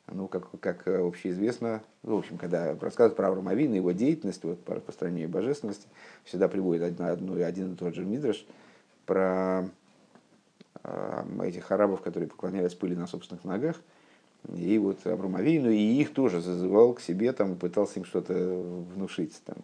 Ну, 0.10 0.30
как, 0.30 0.48
как 0.62 0.88
общеизвестно, 0.88 1.84
ну, 2.04 2.16
в 2.16 2.20
общем, 2.20 2.38
когда 2.38 2.74
рассказывают 2.80 3.18
про 3.18 3.28
Авраама 3.28 3.52
Авина, 3.52 3.76
его 3.76 3.92
деятельность, 3.92 4.42
вот, 4.46 4.64
по 4.64 4.76
распространению 4.76 5.28
божественности, 5.28 5.88
всегда 6.24 6.48
приводит 6.48 6.84
один, 6.84 7.06
один, 7.06 7.44
один 7.44 7.74
и 7.74 7.76
тот 7.76 7.94
же 7.94 8.06
Мидраш 8.06 8.46
про 9.06 9.70
э, 10.84 11.24
этих 11.44 11.70
арабов, 11.72 12.02
которые 12.02 12.30
поклонялись 12.30 12.74
пыли 12.74 12.96
на 12.96 13.08
собственных 13.08 13.44
ногах, 13.44 13.76
и 14.56 14.78
вот 14.78 15.06
Авраам 15.06 15.36
Авину, 15.36 15.70
и 15.70 15.78
их 15.78 16.14
тоже 16.14 16.40
зазывал 16.40 16.94
к 16.94 17.02
себе, 17.02 17.34
там, 17.34 17.58
пытался 17.58 18.00
им 18.00 18.06
что-то 18.06 18.34
внушить, 18.96 19.42
там, 19.46 19.58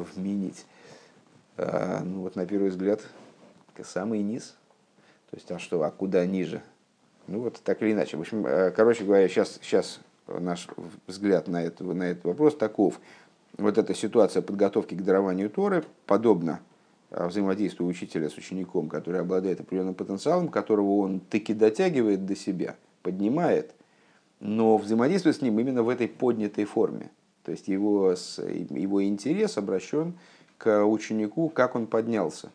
вменить. 0.00 0.66
А, 1.56 2.02
ну 2.04 2.22
вот 2.22 2.36
на 2.36 2.46
первый 2.46 2.70
взгляд 2.70 3.00
самый 3.84 4.22
низ. 4.22 4.56
То 5.30 5.36
есть, 5.36 5.50
а 5.50 5.58
что, 5.58 5.82
а 5.82 5.90
куда 5.90 6.24
ниже? 6.24 6.62
Ну 7.26 7.40
вот 7.40 7.60
так 7.62 7.82
или 7.82 7.92
иначе. 7.92 8.16
В 8.16 8.20
общем, 8.20 8.46
э, 8.46 8.70
короче 8.70 9.04
говоря, 9.04 9.28
сейчас, 9.28 9.58
сейчас 9.60 10.00
наш 10.28 10.68
взгляд 11.06 11.48
на, 11.48 11.62
это, 11.62 11.84
на 11.84 12.04
этот 12.04 12.24
вопрос 12.24 12.56
таков. 12.56 13.00
Вот 13.58 13.78
эта 13.78 13.94
ситуация 13.94 14.42
подготовки 14.42 14.94
к 14.94 15.02
дарованию 15.02 15.50
Торы 15.50 15.84
подобна 16.06 16.60
э, 17.10 17.26
взаимодействию 17.26 17.88
учителя 17.88 18.30
с 18.30 18.36
учеником, 18.36 18.88
который 18.88 19.20
обладает 19.20 19.60
определенным 19.60 19.94
потенциалом, 19.94 20.48
которого 20.48 20.98
он 20.98 21.20
таки 21.20 21.52
дотягивает 21.54 22.26
до 22.26 22.36
себя, 22.36 22.76
поднимает, 23.02 23.74
но 24.40 24.76
взаимодействует 24.76 25.36
с 25.36 25.42
ним 25.42 25.58
именно 25.58 25.82
в 25.82 25.88
этой 25.88 26.06
поднятой 26.06 26.64
форме. 26.64 27.10
То 27.46 27.52
есть 27.52 27.68
его, 27.68 28.10
его 28.10 29.04
интерес 29.04 29.56
обращен 29.56 30.14
к 30.58 30.84
ученику, 30.84 31.48
как 31.48 31.76
он 31.76 31.86
поднялся. 31.86 32.50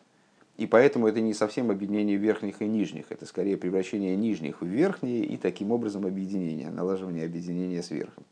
И 0.58 0.66
поэтому 0.66 1.08
это 1.08 1.22
не 1.22 1.32
совсем 1.32 1.70
объединение 1.70 2.18
верхних 2.18 2.60
и 2.60 2.66
нижних, 2.66 3.06
это 3.08 3.24
скорее 3.24 3.56
превращение 3.56 4.14
нижних 4.16 4.60
в 4.60 4.66
верхние 4.66 5.24
и 5.24 5.38
таким 5.38 5.72
образом 5.72 6.04
объединение, 6.04 6.68
налаживание 6.68 7.24
объединения 7.24 7.82
с 7.82 7.90
верхом. 7.90 8.24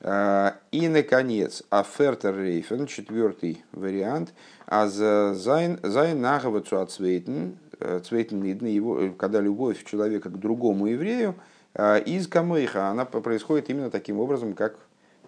А, 0.00 0.58
и, 0.70 0.86
наконец, 0.88 1.62
א 1.70 1.79
פערטער 1.79 2.36
אופן, 2.36 2.86
четвертый 2.86 3.64
вариант, 3.72 4.34
אז 4.66 4.86
זיין 4.88 5.78
הנהגה 6.20 6.78
צום 6.78 6.90
צווייטן, 6.90 7.56
цвейтен 8.04 8.42
его, 8.66 9.12
когда 9.16 9.40
любовь 9.40 9.82
человека 9.82 10.28
к 10.28 10.38
другому 10.38 10.88
еврею, 10.88 11.36
а, 11.72 11.96
из 11.96 12.28
камыха, 12.28 12.88
она 12.88 13.06
происходит 13.06 13.70
именно 13.70 13.90
таким 13.90 14.20
образом, 14.20 14.52
как 14.52 14.76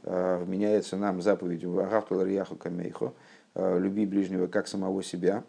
Э, 0.07 0.45
меняется 0.47 0.97
нам 0.97 1.23
заповедью 1.23 1.79
«Агавту 1.79 2.17
ларьяху 2.17 2.57
камейхо» 2.57 3.15
э, 3.55 3.79
«Люби 3.79 4.05
ближнего 4.05 4.47
как 4.47 4.69
самого 4.69 5.03
себя». 5.03 5.45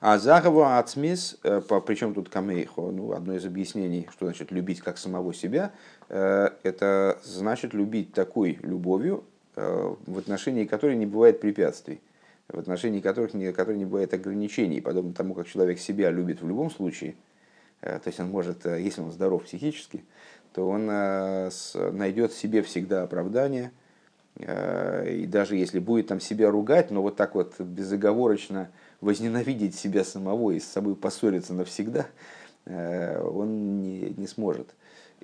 А 0.00 0.18
Захаву 0.18 0.62
Ацмис, 0.62 1.38
э, 1.42 1.62
причем 1.86 2.12
тут 2.12 2.28
камейхо, 2.28 2.90
ну, 2.90 3.12
одно 3.12 3.34
из 3.34 3.46
объяснений, 3.46 4.06
что 4.12 4.26
значит 4.26 4.52
любить 4.52 4.80
как 4.80 4.98
самого 4.98 5.32
себя, 5.32 5.72
это 6.08 7.18
значит 7.24 7.74
любить 7.74 8.12
такой 8.12 8.60
любовью, 8.62 9.24
в 9.56 10.18
отношении 10.18 10.64
которой 10.64 10.94
не 10.94 11.06
бывает 11.06 11.40
препятствий, 11.40 12.00
в 12.46 12.58
отношении 12.58 13.00
которых 13.00 13.34
не, 13.34 13.52
которой 13.52 13.78
не 13.78 13.86
бывает 13.86 14.14
ограничений, 14.14 14.80
подобно 14.80 15.14
тому, 15.14 15.34
как 15.34 15.48
человек 15.48 15.80
себя 15.80 16.10
любит 16.10 16.42
в 16.42 16.46
любом 16.46 16.70
случае, 16.70 17.16
то 17.80 18.02
есть 18.04 18.20
он 18.20 18.28
может, 18.28 18.66
если 18.66 19.00
он 19.00 19.10
здоров 19.10 19.42
психически, 19.42 20.04
то 20.56 20.66
он 20.66 20.88
э, 20.90 21.50
найдет 21.92 22.32
себе 22.32 22.62
всегда 22.62 23.02
оправдание. 23.02 23.72
Э, 24.36 25.06
и 25.06 25.26
даже 25.26 25.54
если 25.54 25.78
будет 25.78 26.06
там 26.06 26.18
себя 26.18 26.50
ругать, 26.50 26.90
но 26.90 27.02
вот 27.02 27.14
так 27.14 27.34
вот 27.34 27.60
безоговорочно 27.60 28.70
возненавидеть 29.02 29.74
себя 29.74 30.02
самого 30.02 30.52
и 30.52 30.60
с 30.60 30.64
собой 30.64 30.96
поссориться 30.96 31.52
навсегда, 31.52 32.06
э, 32.64 33.20
он 33.20 33.82
не, 33.82 34.14
не 34.16 34.26
сможет. 34.26 34.74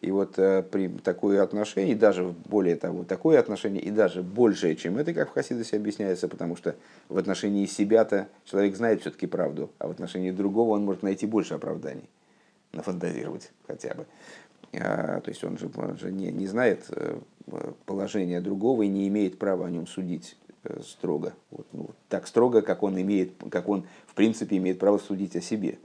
И 0.03 0.11
вот 0.11 0.35
при 0.35 0.89
такое 1.03 1.43
отношение, 1.43 1.97
даже 1.97 2.25
более 2.25 2.77
того, 2.77 3.05
такое 3.05 3.39
отношение, 3.39 3.81
и 3.81 3.91
даже 3.91 4.23
большее, 4.23 4.77
чем 4.77 4.99
это, 4.99 5.15
как 5.15 5.31
в 5.31 5.33
Хасидосе 5.33 5.77
объясняется, 5.77 6.29
потому 6.29 6.57
что 6.57 6.75
в 7.09 7.17
отношении 7.17 7.65
себя-то 7.65 8.29
человек 8.45 8.77
знает 8.77 9.01
все-таки 9.01 9.27
правду, 9.27 9.71
а 9.79 9.89
в 9.89 9.93
отношении 9.93 10.31
другого 10.31 10.73
он 10.73 10.85
может 10.85 11.03
найти 11.03 11.25
больше 11.25 11.55
оправданий, 11.55 12.11
нафантазировать 12.73 13.51
хотя 13.67 13.95
бы. 13.95 14.07
А, 14.75 15.21
то 15.21 15.31
есть 15.31 15.45
он 15.45 15.59
же, 15.59 15.71
он 15.77 15.99
же 15.99 16.11
не, 16.11 16.33
не 16.33 16.47
знает 16.47 16.87
э, 16.91 17.19
положения 17.85 18.41
другого 18.41 18.83
и 18.83 18.89
не 18.89 19.07
имеет 19.09 19.39
права 19.39 19.67
о 19.67 19.71
нем 19.71 19.87
судить 19.87 20.37
э, 20.65 20.81
строго. 20.83 21.35
Вот, 21.51 21.67
ну, 21.73 21.91
так 22.09 22.27
строго, 22.27 22.63
как 22.63 22.83
он 22.83 22.99
имеет, 23.01 23.33
как 23.51 23.69
он 23.69 23.87
в 24.07 24.15
принципе 24.15 24.57
имеет 24.57 24.79
право 24.79 24.99
судить 24.99 25.37
о 25.37 25.41
себе. 25.41 25.79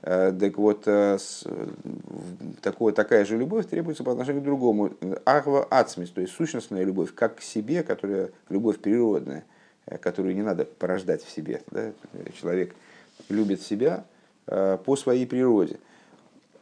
Так 0.00 0.58
вот, 0.58 0.86
такое, 2.60 2.92
такая 2.92 3.24
же 3.24 3.38
любовь 3.38 3.66
требуется 3.66 4.04
по 4.04 4.12
отношению 4.12 4.42
к 4.42 4.44
другому. 4.44 4.90
Ахва 5.24 5.64
ацмис, 5.70 6.10
то 6.10 6.20
есть 6.20 6.34
сущностная 6.34 6.84
любовь, 6.84 7.14
как 7.14 7.36
к 7.36 7.40
себе, 7.40 7.82
которая 7.82 8.28
любовь 8.50 8.80
природная, 8.80 9.44
которую 10.02 10.34
не 10.34 10.42
надо 10.42 10.66
порождать 10.66 11.24
в 11.24 11.30
себе. 11.30 11.62
Да? 11.70 11.92
Человек 12.38 12.74
любит 13.30 13.62
себя 13.62 14.04
по 14.44 14.96
своей 14.96 15.26
природе. 15.26 15.78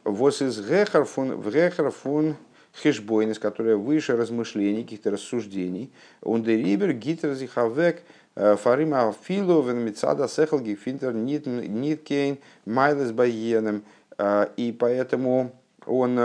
Вос 0.03 0.41
из 0.41 0.59
гехар 0.59 1.05
фун, 1.05 1.35
в 1.35 1.49
гехар 1.51 1.91
фун 1.91 2.35
хешбойнес, 2.81 3.39
которая 3.39 3.75
выше 3.75 4.17
размышлений, 4.17 4.83
каких-то 4.83 5.11
рассуждений. 5.11 5.91
Он 6.21 6.43
дерибер 6.43 6.93
гитер 6.93 7.33
зихавек 7.33 8.03
Э, 8.35 8.55
Фарима 8.55 9.13
Филу 9.23 9.61
Венмицада 9.61 10.27
Сехал 10.27 10.59
Гефинтер 10.59 11.13
Ниткейн 11.13 12.39
Майлес 12.65 13.11
Байеном. 13.11 13.83
Э, 14.17 14.47
и 14.57 14.71
поэтому 14.71 15.51
он 15.85 16.19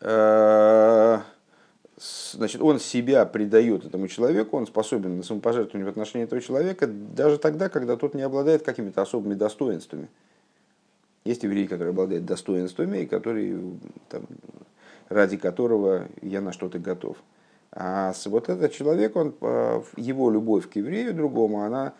э, 0.00 1.18
значит, 2.32 2.60
он 2.60 2.80
себя 2.80 3.24
предает 3.24 3.84
этому 3.84 4.08
человеку, 4.08 4.56
он 4.56 4.66
способен 4.66 5.18
на 5.18 5.22
самопожертвование 5.22 5.86
в 5.86 5.90
отношении 5.90 6.24
этого 6.24 6.40
человека, 6.40 6.88
даже 6.88 7.38
тогда, 7.38 7.68
когда 7.68 7.96
тот 7.96 8.14
не 8.14 8.22
обладает 8.22 8.64
какими-то 8.64 9.02
особыми 9.02 9.34
достоинствами. 9.34 10.08
Есть 11.26 11.42
еврей, 11.42 11.66
который 11.66 11.88
обладает 11.88 12.24
достоинствами, 12.24 12.98
и 12.98 13.06
который, 13.06 13.58
там, 14.08 14.26
ради 15.08 15.36
которого 15.36 16.06
я 16.22 16.40
на 16.40 16.52
что-то 16.52 16.78
готов. 16.78 17.16
А 17.72 18.12
вот 18.26 18.48
этот 18.48 18.72
человек, 18.72 19.16
он, 19.16 19.34
э, 19.40 19.82
его 19.96 20.30
любовь 20.30 20.70
к 20.70 20.76
еврею 20.76 21.14
другому, 21.14 21.62
она 21.62 21.94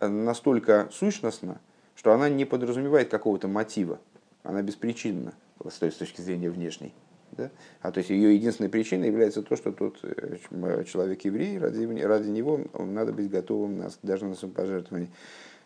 настолько 0.00 0.88
сущностна, 0.92 1.60
что 1.94 2.14
она 2.14 2.30
не 2.30 2.46
подразумевает 2.46 3.10
какого-то 3.10 3.48
мотива. 3.48 3.98
Она 4.44 4.62
беспричинна 4.62 5.34
с 5.62 5.78
точки 5.78 6.22
зрения 6.22 6.48
внешней. 6.48 6.94
Да? 7.32 7.50
А 7.82 7.92
то 7.92 7.98
есть 7.98 8.08
ее 8.08 8.34
единственной 8.34 8.70
причиной 8.70 9.08
является 9.08 9.42
то, 9.42 9.56
что 9.56 9.72
тот 9.72 9.98
э, 10.02 10.84
человек 10.84 11.22
еврей, 11.26 11.58
ради, 11.58 11.84
ради 12.02 12.30
него 12.30 12.62
надо 12.78 13.12
быть 13.12 13.30
готовым 13.30 13.76
на, 13.76 13.90
даже 14.02 14.24
на 14.24 14.34
самопожертвование. 14.34 15.10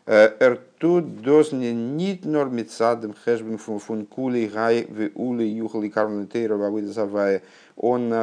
Э, 0.07 0.31
Эртут 0.39 1.23
досне 1.23 1.73
нит 1.73 2.25
нормицадем 2.25 3.15
хэшбен 3.15 3.59
фун 3.59 4.07
кули 4.07 4.47
гай 4.47 4.85
в 4.85 5.11
ули 5.15 5.45
юхали 5.45 5.89
карман 5.89 6.27
тейра 6.27 7.41
Он 7.77 8.15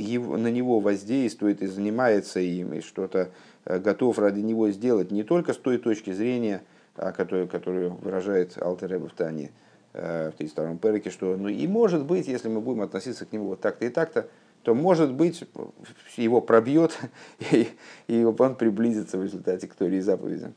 его, 0.00 0.36
на 0.36 0.50
него 0.50 0.80
воздействует 0.80 1.62
и 1.62 1.66
занимается 1.66 2.40
им, 2.40 2.74
и 2.74 2.80
что-то 2.80 3.30
э, 3.64 3.78
готов 3.78 4.18
ради 4.18 4.40
него 4.40 4.70
сделать, 4.70 5.10
не 5.10 5.22
только 5.22 5.52
с 5.52 5.56
той 5.56 5.78
точки 5.78 6.12
зрения, 6.12 6.62
которую, 6.96 7.48
которую 7.48 7.94
выражает 7.94 8.60
Алтер 8.60 8.98
в 8.98 9.10
Тане 9.10 9.50
э, 9.92 10.30
в 10.30 10.40
32-м 10.40 10.78
переке, 10.78 11.10
что 11.10 11.36
ну 11.36 11.48
и 11.48 11.66
может 11.66 12.04
быть, 12.04 12.28
если 12.28 12.48
мы 12.48 12.60
будем 12.60 12.82
относиться 12.82 13.24
к 13.26 13.32
нему 13.32 13.46
вот 13.46 13.60
так-то 13.60 13.86
и 13.86 13.88
так-то, 13.88 14.26
то 14.62 14.74
может 14.74 15.12
быть 15.12 15.44
его 16.16 16.40
пробьет, 16.40 16.98
и, 17.52 17.68
и 18.08 18.24
он 18.24 18.56
приблизится 18.56 19.18
в 19.18 19.22
результате 19.22 19.68
к 19.68 19.74
Торе 19.74 19.98
и 19.98 20.00
заповедям. 20.00 20.54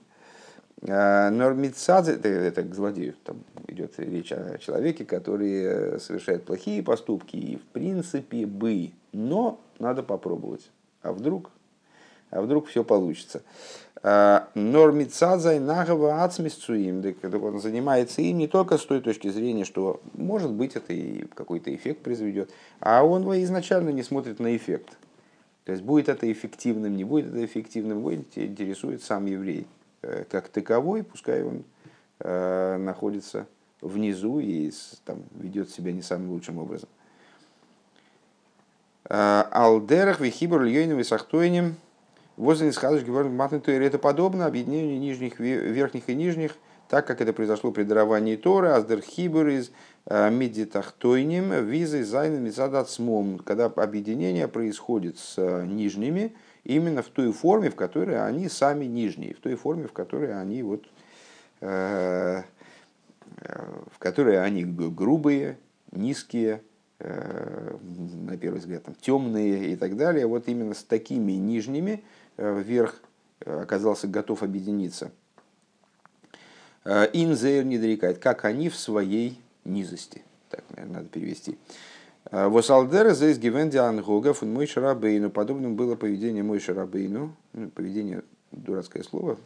А, 0.87 1.29
Нормицадзе, 1.29 2.13
это, 2.13 2.27
это 2.27 2.63
к 2.63 2.75
злодею, 2.75 3.15
там 3.23 3.37
идет 3.67 3.93
речь 3.97 4.31
о 4.31 4.57
человеке, 4.57 5.05
который 5.05 5.63
э, 5.63 5.99
совершает 5.99 6.43
плохие 6.43 6.83
поступки 6.83 7.35
и 7.35 7.57
в 7.57 7.63
принципе 7.67 8.45
бы, 8.45 8.91
но 9.13 9.59
надо 9.79 10.03
попробовать. 10.03 10.69
А 11.01 11.13
вдруг, 11.13 11.51
а 12.31 12.41
вдруг 12.41 12.67
все 12.67 12.83
получится. 12.83 13.43
А, 14.01 14.49
Нормицадзай 14.55 15.59
нагава 15.59 16.25
ацмисцуим, 16.25 17.01
он 17.41 17.61
занимается 17.61 18.21
им 18.21 18.39
не 18.39 18.47
только 18.47 18.77
с 18.77 18.85
той 18.85 18.99
точки 18.99 19.29
зрения, 19.29 19.63
что 19.63 20.01
может 20.13 20.51
быть 20.51 20.75
это 20.75 20.91
и 20.91 21.25
какой-то 21.33 21.73
эффект 21.73 22.01
произведет, 22.01 22.51
а 22.81 23.03
он 23.03 23.23
изначально 23.43 23.89
не 23.89 24.03
смотрит 24.03 24.41
на 24.41 24.53
эффект. 24.57 24.97
То 25.63 25.71
есть 25.71 25.83
будет 25.83 26.09
это 26.09 26.29
эффективным, 26.29 26.97
не 26.97 27.05
будет 27.05 27.27
это 27.27 27.45
эффективным, 27.45 27.99
его 27.99 28.13
интересует 28.13 29.01
сам 29.01 29.27
еврей. 29.27 29.65
Э, 30.03 30.25
как 30.29 30.49
таковой, 30.49 31.03
пускай 31.03 31.43
он 31.43 31.63
э, 32.19 32.77
находится 32.77 33.47
внизу 33.81 34.39
и 34.39 34.71
там, 35.05 35.23
ведет 35.35 35.69
себя 35.69 35.91
не 35.93 36.01
самым 36.01 36.31
лучшим 36.31 36.59
образом. 36.59 36.89
Э, 39.09 39.43
Алдерах, 39.49 40.19
Вихибр, 40.19 40.61
Льойным 40.61 40.99
и 40.99 41.03
Сахтойним, 41.03 41.77
возле 42.35 42.69
Исхадыш 42.69 43.03
это 43.03 43.97
подобно 43.97 44.45
объединению 44.45 44.99
нижних, 44.99 45.39
верхних 45.39 46.09
и 46.09 46.15
нижних, 46.15 46.57
так 46.89 47.07
как 47.07 47.21
это 47.21 47.31
произошло 47.31 47.71
при 47.71 47.83
даровании 47.83 48.35
Торы, 48.35 48.69
Аздер 48.69 48.99
Хибр 48.99 49.47
из 49.47 49.71
Медитахтойним, 50.05 51.65
Визы, 51.65 52.03
Зайна, 52.03 52.39
Мецадацмом, 52.39 53.39
когда 53.39 53.65
объединение 53.67 54.49
происходит 54.49 55.17
с 55.17 55.63
нижними, 55.65 56.35
именно 56.63 57.01
в 57.01 57.07
той 57.07 57.31
форме, 57.31 57.69
в 57.69 57.75
которой 57.75 58.25
они 58.25 58.49
сами 58.49 58.85
нижние, 58.85 59.33
в 59.33 59.39
той 59.39 59.55
форме, 59.55 59.87
в 59.87 59.93
которой 59.93 60.39
они 60.39 60.63
вот 60.63 60.85
э, 61.61 62.43
в 63.91 63.99
которой 63.99 64.43
они 64.43 64.63
грубые, 64.63 65.57
низкие, 65.91 66.61
э, 66.99 67.77
на 67.81 68.37
первый 68.37 68.59
взгляд, 68.59 68.83
там, 68.83 68.95
темные 68.95 69.73
и 69.73 69.75
так 69.75 69.97
далее. 69.97 70.25
Вот 70.25 70.47
именно 70.47 70.73
с 70.73 70.83
такими 70.83 71.33
нижними 71.33 72.03
э, 72.37 72.61
вверх 72.61 73.01
оказался 73.45 74.07
готов 74.07 74.41
объединиться. 74.41 75.11
Инзейр 76.85 77.65
не 77.65 77.77
дорекает, 77.77 78.19
как 78.19 78.45
они 78.45 78.69
в 78.69 78.77
своей 78.77 79.41
низости. 79.65 80.21
Так, 80.49 80.63
наверное, 80.69 80.99
надо 80.99 81.09
перевести. 81.09 81.57
Восалдера 82.31 83.13
здесь 83.13 83.37
гивенди 83.37 83.77
ангога 83.77 84.33
фун 84.33 84.53
мой 84.53 84.65
шарабейну. 84.65 85.29
Подобным 85.29 85.75
было 85.75 85.95
поведение 85.95 86.43
мой 86.43 86.59
шарабейну. 86.59 87.35
Ну, 87.53 87.69
поведение, 87.69 88.23
дурацкое 88.51 89.03
слово, 89.03 89.37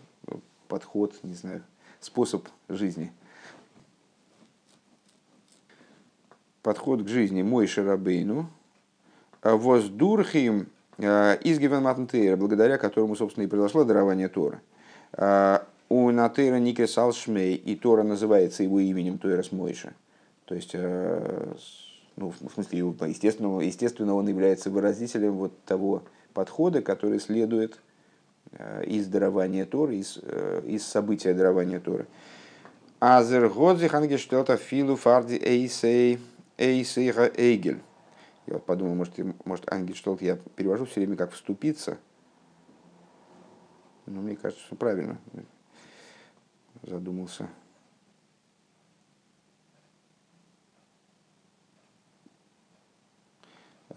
подход, 0.67 1.13
не 1.23 1.33
знаю, 1.33 1.63
способ 1.99 2.47
жизни. 2.69 3.11
Подход 6.61 7.03
к 7.03 7.07
жизни 7.07 7.41
мой 7.41 7.67
шарабейну. 7.67 8.49
Воздурхим 9.41 10.67
из 10.97 11.59
Гивен 11.59 12.37
благодаря 12.37 12.77
которому, 12.77 13.15
собственно, 13.15 13.43
и 13.45 13.47
произошло 13.47 13.83
дарование 13.83 14.29
Тора. 14.29 14.61
У 15.89 16.11
Натейра 16.11 16.57
Никесал 16.57 17.13
Шмей, 17.13 17.55
и 17.55 17.75
Тора 17.75 18.03
называется 18.03 18.63
его 18.63 18.79
именем 18.79 19.17
Тойрас 19.17 19.51
Мойша. 19.51 19.93
То 20.45 20.55
есть 20.55 20.75
ну, 22.17 22.31
в 22.31 22.51
смысле, 22.51 22.79
естественно, 22.79 23.59
естественно, 23.59 24.15
он 24.15 24.27
является 24.27 24.69
выразителем 24.71 25.33
вот 25.33 25.63
того 25.63 26.03
подхода, 26.33 26.81
который 26.81 27.19
следует 27.19 27.79
э, 28.51 28.83
из 28.85 29.07
дарования 29.07 29.65
Торы, 29.65 29.97
из, 29.97 30.19
э, 30.21 30.63
из 30.65 30.85
события 30.85 31.33
дарования 31.35 31.79
Торы. 31.79 32.07
Азер 32.99 33.49
Годзих 33.49 33.93
Ангештелта 33.93 34.57
Филу 34.57 34.95
Фарди 34.95 35.35
Эйсей 35.35 36.19
Эйсейха 36.57 37.31
Эйгель. 37.35 37.81
Я 38.47 38.53
вот 38.53 38.65
подумал, 38.65 38.95
может, 38.95 39.13
может 39.45 39.71
Ангельштолт 39.71 40.21
я 40.21 40.37
перевожу 40.55 40.85
все 40.85 41.01
время 41.01 41.15
как 41.15 41.33
вступиться. 41.33 41.97
Но 44.07 44.21
мне 44.21 44.35
кажется, 44.35 44.63
что 44.65 44.75
правильно. 44.75 45.19
Задумался. 46.81 47.49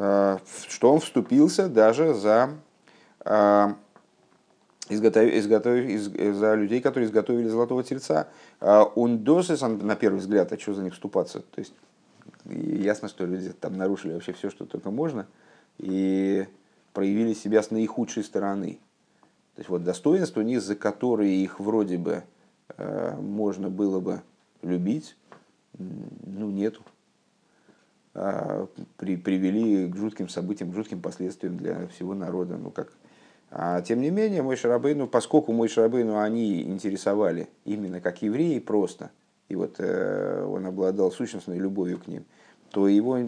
Что 0.00 0.92
он 0.92 1.00
вступился 1.00 1.68
даже 1.68 2.14
за, 2.14 2.54
э, 3.26 3.74
изготов, 4.88 5.24
изготов, 5.24 6.36
за 6.36 6.54
людей, 6.54 6.80
которые 6.80 7.06
изготовили 7.06 7.48
золотого 7.48 7.84
тельца. 7.84 8.28
Э, 8.60 8.84
он 8.94 9.18
досыс, 9.18 9.60
на 9.60 9.96
первый 9.96 10.20
взгляд, 10.20 10.52
а 10.52 10.58
что 10.58 10.72
за 10.72 10.82
них 10.82 10.94
вступаться? 10.94 11.40
То 11.40 11.58
есть 11.58 11.74
ясно, 12.46 13.08
что 13.08 13.26
люди 13.26 13.52
там 13.52 13.76
нарушили 13.76 14.14
вообще 14.14 14.32
все, 14.32 14.48
что 14.48 14.64
только 14.64 14.90
можно, 14.90 15.26
и 15.76 16.46
проявили 16.94 17.34
себя 17.34 17.62
с 17.62 17.70
наихудшей 17.70 18.24
стороны. 18.24 18.78
То 19.56 19.60
есть 19.60 19.68
вот 19.68 19.84
достоинства 19.84 20.40
у 20.40 20.44
них, 20.44 20.62
за 20.62 20.76
которые 20.76 21.42
их 21.42 21.60
вроде 21.60 21.98
бы 21.98 22.22
можно 23.18 23.68
было 23.68 24.00
бы 24.00 24.22
любить, 24.62 25.14
ну 25.76 26.48
нету. 26.50 26.82
А, 28.12 28.66
при, 28.96 29.16
привели 29.16 29.88
к 29.88 29.96
жутким 29.96 30.28
событиям, 30.28 30.72
к 30.72 30.74
жутким 30.74 31.00
последствиям 31.00 31.56
для 31.56 31.86
всего 31.88 32.14
народа. 32.14 32.56
Ну, 32.56 32.70
как. 32.70 32.92
А, 33.50 33.80
тем 33.82 34.00
не 34.00 34.10
менее, 34.10 34.42
мой 34.42 34.56
Шарабейну, 34.56 35.06
поскольку 35.06 35.52
мой 35.52 35.68
Шарабейну 35.68 36.18
они 36.18 36.62
интересовали 36.62 37.48
именно 37.64 38.00
как 38.00 38.22
евреи 38.22 38.58
просто, 38.58 39.10
и 39.48 39.56
вот 39.56 39.76
э, 39.78 40.44
он 40.44 40.66
обладал 40.66 41.10
сущностной 41.10 41.58
любовью 41.58 41.98
к 41.98 42.06
ним, 42.06 42.24
то 42.70 42.86
его, 42.86 43.18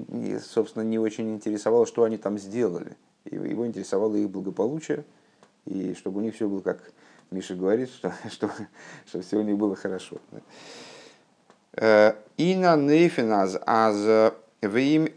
собственно, 0.41 0.85
не 0.85 0.99
очень 0.99 1.33
интересовало, 1.35 1.87
что 1.87 2.05
они 2.05 2.17
там 2.17 2.39
сделали. 2.39 2.97
Его 3.25 3.67
интересовало 3.67 4.15
их 4.17 4.31
благополучие, 4.31 5.05
и 5.65 5.95
чтобы 5.95 6.19
у 6.19 6.23
них 6.23 6.35
все 6.35 6.49
было, 6.49 6.61
как 6.61 6.93
Миша 7.31 7.55
говорит, 7.55 7.89
что, 7.89 8.13
что, 8.31 8.51
что 9.07 9.23
все 9.23 9.39
у 9.39 9.43
них 9.43 9.57
было 9.57 9.77
хорошо. 9.77 10.19
Ина 11.75 12.77
нейфиназ 12.77 13.59
аз 13.65 14.35
в 14.63 14.77
им 14.77 15.09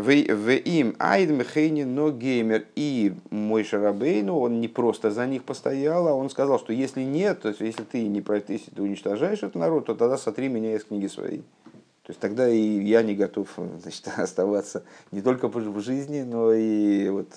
им 0.00 0.96
айд 0.98 1.30
мехейни 1.30 1.82
но 1.82 2.10
геймер 2.10 2.66
и 2.76 3.14
мой 3.30 3.64
шарабейну, 3.64 4.38
он 4.38 4.60
не 4.60 4.68
просто 4.68 5.10
за 5.10 5.26
них 5.26 5.42
постоял, 5.44 6.06
а 6.06 6.14
он 6.14 6.30
сказал, 6.30 6.58
что 6.58 6.72
если 6.72 7.02
нет, 7.02 7.42
то 7.42 7.48
есть 7.48 7.60
если 7.60 7.82
ты 7.82 8.06
не 8.06 8.24
если 8.48 8.70
ты 8.70 8.82
уничтожаешь 8.82 9.38
этот 9.38 9.56
народ, 9.56 9.86
то 9.86 9.94
тогда 9.94 10.16
сотри 10.16 10.48
меня 10.48 10.76
из 10.76 10.84
книги 10.84 11.08
своей. 11.08 11.42
То 12.04 12.12
есть 12.12 12.20
тогда 12.20 12.48
и 12.48 12.58
я 12.58 13.02
не 13.02 13.14
готов 13.14 13.48
значит, 13.82 14.08
оставаться 14.16 14.84
не 15.10 15.20
только 15.20 15.48
в 15.48 15.80
жизни, 15.80 16.22
но 16.22 16.52
и 16.52 17.08
вот, 17.08 17.28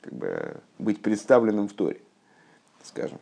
как 0.00 0.12
бы, 0.12 0.56
быть 0.78 1.02
представленным 1.02 1.68
в 1.68 1.72
Торе, 1.74 2.00
скажем. 2.82 3.18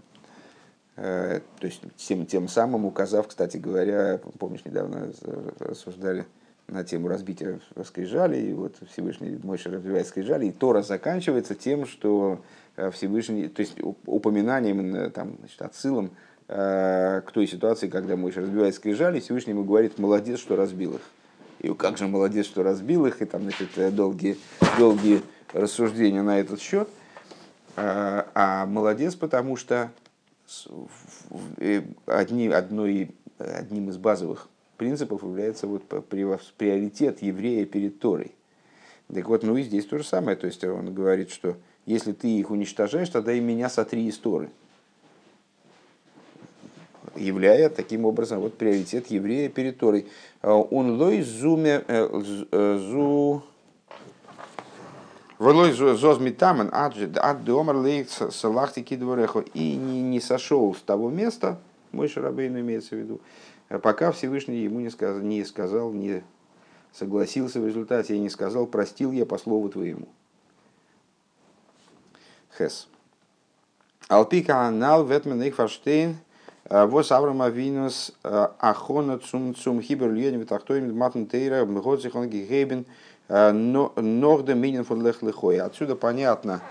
Э, 0.96 1.40
то 1.60 1.66
есть 1.66 1.82
тем, 1.96 2.24
тем 2.24 2.48
самым 2.48 2.86
указав, 2.86 3.28
кстати 3.28 3.56
говоря, 3.56 4.20
помнишь, 4.38 4.64
недавно 4.64 5.12
рассуждали, 5.58 6.24
на 6.68 6.84
тему 6.84 7.08
разбития 7.08 7.60
скрижали, 7.84 8.38
и 8.38 8.52
вот 8.52 8.76
Всевышний 8.92 9.38
Мойша 9.42 9.70
разбивает 9.70 10.06
скрижали, 10.06 10.46
и 10.46 10.52
Тора 10.52 10.82
заканчивается 10.82 11.54
тем, 11.54 11.86
что 11.86 12.42
э, 12.76 12.90
Всевышний, 12.90 13.48
то 13.48 13.60
есть 13.60 13.76
упоминанием, 14.06 15.10
там, 15.10 15.36
значит, 15.38 15.62
отсылом 15.62 16.10
э, 16.46 17.22
к 17.26 17.32
той 17.32 17.46
ситуации, 17.46 17.88
когда 17.88 18.16
Мойша 18.16 18.42
разбивает 18.42 18.74
скрижали, 18.74 19.20
Всевышний 19.20 19.54
ему 19.54 19.64
говорит, 19.64 19.98
молодец, 19.98 20.38
что 20.38 20.56
разбил 20.56 20.96
их. 20.96 21.02
И 21.60 21.72
как 21.74 21.98
же 21.98 22.06
молодец, 22.06 22.46
что 22.46 22.62
разбил 22.62 23.06
их, 23.06 23.22
и 23.22 23.24
там, 23.24 23.42
значит, 23.42 23.70
э, 23.76 23.90
долгие, 23.90 24.36
долгие 24.78 25.22
рассуждения 25.52 26.22
на 26.22 26.38
этот 26.38 26.60
счет. 26.60 26.88
А 27.80 28.66
молодец, 28.66 29.14
потому 29.14 29.54
что 29.54 29.92
одни, 32.06 32.48
одной, 32.48 33.14
одним 33.38 33.90
из 33.90 33.96
базовых 33.96 34.48
принципов 34.78 35.22
является 35.22 35.66
вот 35.66 35.82
приоритет 35.84 37.20
еврея 37.20 37.66
перед 37.66 37.98
Торой. 37.98 38.32
Так 39.12 39.28
вот, 39.28 39.42
ну 39.42 39.56
и 39.56 39.62
здесь 39.62 39.84
то 39.84 39.98
же 39.98 40.04
самое. 40.04 40.36
То 40.36 40.46
есть 40.46 40.64
он 40.64 40.94
говорит, 40.94 41.30
что 41.30 41.56
если 41.84 42.12
ты 42.12 42.28
их 42.28 42.50
уничтожаешь, 42.50 43.08
тогда 43.10 43.32
и 43.32 43.40
меня 43.40 43.68
сотри 43.68 44.06
из 44.06 44.16
Торы. 44.18 44.48
Являя 47.16 47.68
таким 47.68 48.04
образом 48.04 48.40
вот 48.40 48.56
приоритет 48.56 49.08
еврея 49.08 49.48
перед 49.48 49.78
Торой. 49.78 50.06
А 50.40 50.54
он 50.54 50.98
лой 50.98 51.22
зуме 51.22 51.82
э, 51.86 52.22
э, 52.52 52.78
зу 52.78 53.42
Волой 55.38 55.72
зозмитамен 55.72 56.68
ад 56.72 57.44
домар 57.44 57.76
лейх 57.76 58.08
салахти 58.10 58.82
кидворехо 58.82 59.44
и 59.54 59.76
не, 59.76 60.02
не 60.02 60.20
сошел 60.20 60.74
с 60.74 60.80
того 60.80 61.10
места, 61.10 61.60
мой 61.92 62.08
шарабейн 62.08 62.58
имеется 62.58 62.96
в 62.96 62.98
виду, 62.98 63.20
пока 63.68 64.12
Всевышний 64.12 64.62
ему 64.62 64.80
не 64.80 64.90
сказал, 64.90 65.20
не 65.20 65.44
сказал, 65.44 65.92
не 65.92 66.22
согласился 66.92 67.60
в 67.60 67.66
результате 67.66 68.16
и 68.16 68.18
не 68.18 68.30
сказал, 68.30 68.66
простил 68.66 69.12
я 69.12 69.26
по 69.26 69.38
слову 69.38 69.68
твоему. 69.68 70.08
Хес. 72.56 72.88
Алпика 74.08 74.66
анал 74.66 75.04
ветмен 75.06 75.42
их 75.42 75.56
фаштейн, 75.56 76.16
вос 76.70 77.12
Авраам 77.12 77.42
Авинус 77.42 78.12
ахона 78.22 79.18
цум 79.18 79.54
цум 79.54 79.82
хибер 79.82 80.10
льен 80.12 80.40
витахтоим 80.40 80.96
матн 80.96 81.24
тейра 81.24 81.64
мгодзих 81.64 82.14
гигейбен 82.14 82.86
норда 83.28 84.54
минин 84.54 84.84
фон 84.84 85.04
лех. 85.06 85.22
Отсюда 85.62 85.94
понятно, 85.94 86.62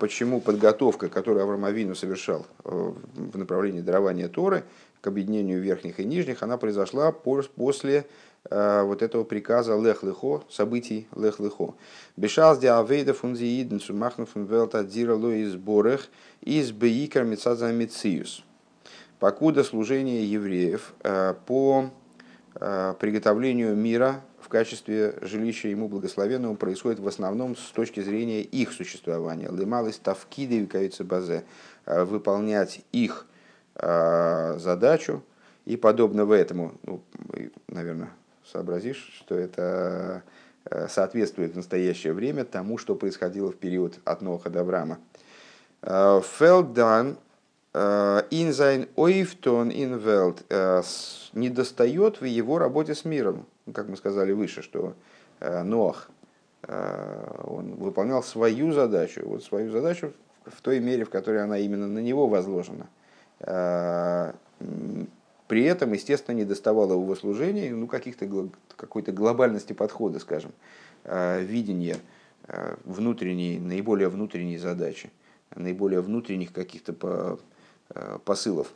почему 0.00 0.40
подготовка, 0.40 1.10
которую 1.10 1.42
Авраам 1.42 1.66
Авину 1.66 1.94
совершал 1.94 2.46
в 2.64 3.36
направлении 3.36 3.82
дарования 3.82 4.28
Торы, 4.28 4.64
к 5.00 5.06
объединению 5.06 5.60
верхних 5.60 6.00
и 6.00 6.04
нижних, 6.04 6.42
она 6.42 6.56
произошла 6.56 7.12
после 7.12 8.06
э, 8.50 8.82
вот 8.82 9.02
этого 9.02 9.24
приказа 9.24 9.78
лех-лехо, 9.78 10.42
событий 10.50 11.06
лех-лехо. 11.16 11.74
Бешалс 12.16 12.58
ди 12.58 12.66
авейда 12.66 13.14
фунзииден 13.14 13.80
сумахну 13.80 14.26
фун 14.26 14.44
велта 14.44 14.84
дира 14.84 15.16
из 15.16 15.56
борех 15.56 16.08
из 16.42 16.72
бейкар 16.72 17.24
мецаза 17.24 17.72
мециус. 17.72 18.44
Покуда 19.18 19.64
служение 19.64 20.30
евреев 20.30 20.92
э, 21.02 21.34
по 21.46 21.90
э, 22.54 22.94
приготовлению 22.98 23.74
мира 23.76 24.22
в 24.40 24.48
качестве 24.48 25.14
жилища 25.22 25.68
ему 25.68 25.88
благословенного 25.88 26.54
происходит 26.56 26.98
в 26.98 27.06
основном 27.06 27.56
с 27.56 27.70
точки 27.70 28.00
зрения 28.00 28.42
их 28.42 28.72
существования. 28.72 29.48
Лемалый 29.50 29.92
ставкиды 29.92 30.68
базе 31.04 31.44
выполнять 31.86 32.80
их 32.92 33.26
задачу 33.80 35.22
и 35.64 35.76
подобного 35.76 36.34
этому. 36.34 36.72
Ну, 36.82 37.00
наверное, 37.68 38.10
сообразишь, 38.44 39.12
что 39.18 39.36
это 39.36 40.22
э, 40.64 40.88
соответствует 40.88 41.52
в 41.52 41.56
настоящее 41.56 42.12
время 42.12 42.44
тому, 42.44 42.78
что 42.78 42.94
происходило 42.94 43.50
в 43.52 43.56
период 43.56 44.00
от 44.04 44.22
Ноха 44.22 44.50
до 44.50 44.60
Авраама. 44.60 44.98
Фелдан 45.82 47.16
инзайн 47.72 48.88
ойфтон 48.96 49.70
инвелд 49.70 50.42
не 51.32 51.48
достает 51.48 52.20
в 52.20 52.24
его 52.24 52.58
работе 52.58 52.94
с 52.94 53.04
миром. 53.04 53.46
Ну, 53.64 53.72
как 53.72 53.88
мы 53.88 53.96
сказали 53.96 54.32
выше, 54.32 54.62
что 54.62 54.94
э, 55.38 55.62
Ноах 55.62 56.10
он 56.68 57.76
выполнял 57.76 58.22
свою 58.22 58.72
задачу, 58.72 59.22
вот 59.24 59.42
свою 59.42 59.70
задачу 59.70 60.12
в 60.44 60.60
той 60.60 60.78
мере, 60.78 61.06
в 61.06 61.10
которой 61.10 61.42
она 61.42 61.58
именно 61.58 61.88
на 61.88 62.00
него 62.00 62.26
возложена– 62.26 62.86
при 65.50 65.64
этом, 65.64 65.92
естественно, 65.92 66.36
не 66.36 66.44
доставало 66.44 66.92
его 66.92 67.14
служения 67.16 67.74
ну, 67.74 67.86
каких-то, 67.86 68.48
какой-то 68.76 69.12
глобальности 69.12 69.72
подхода, 69.72 70.20
скажем, 70.20 70.52
э, 71.04 71.42
видения 71.42 71.96
э, 72.46 72.76
внутренней, 72.84 73.58
наиболее 73.58 74.08
внутренней 74.08 74.58
задачи, 74.58 75.10
наиболее 75.54 76.00
внутренних 76.02 76.52
каких-то 76.52 77.38
посылов. 78.24 78.68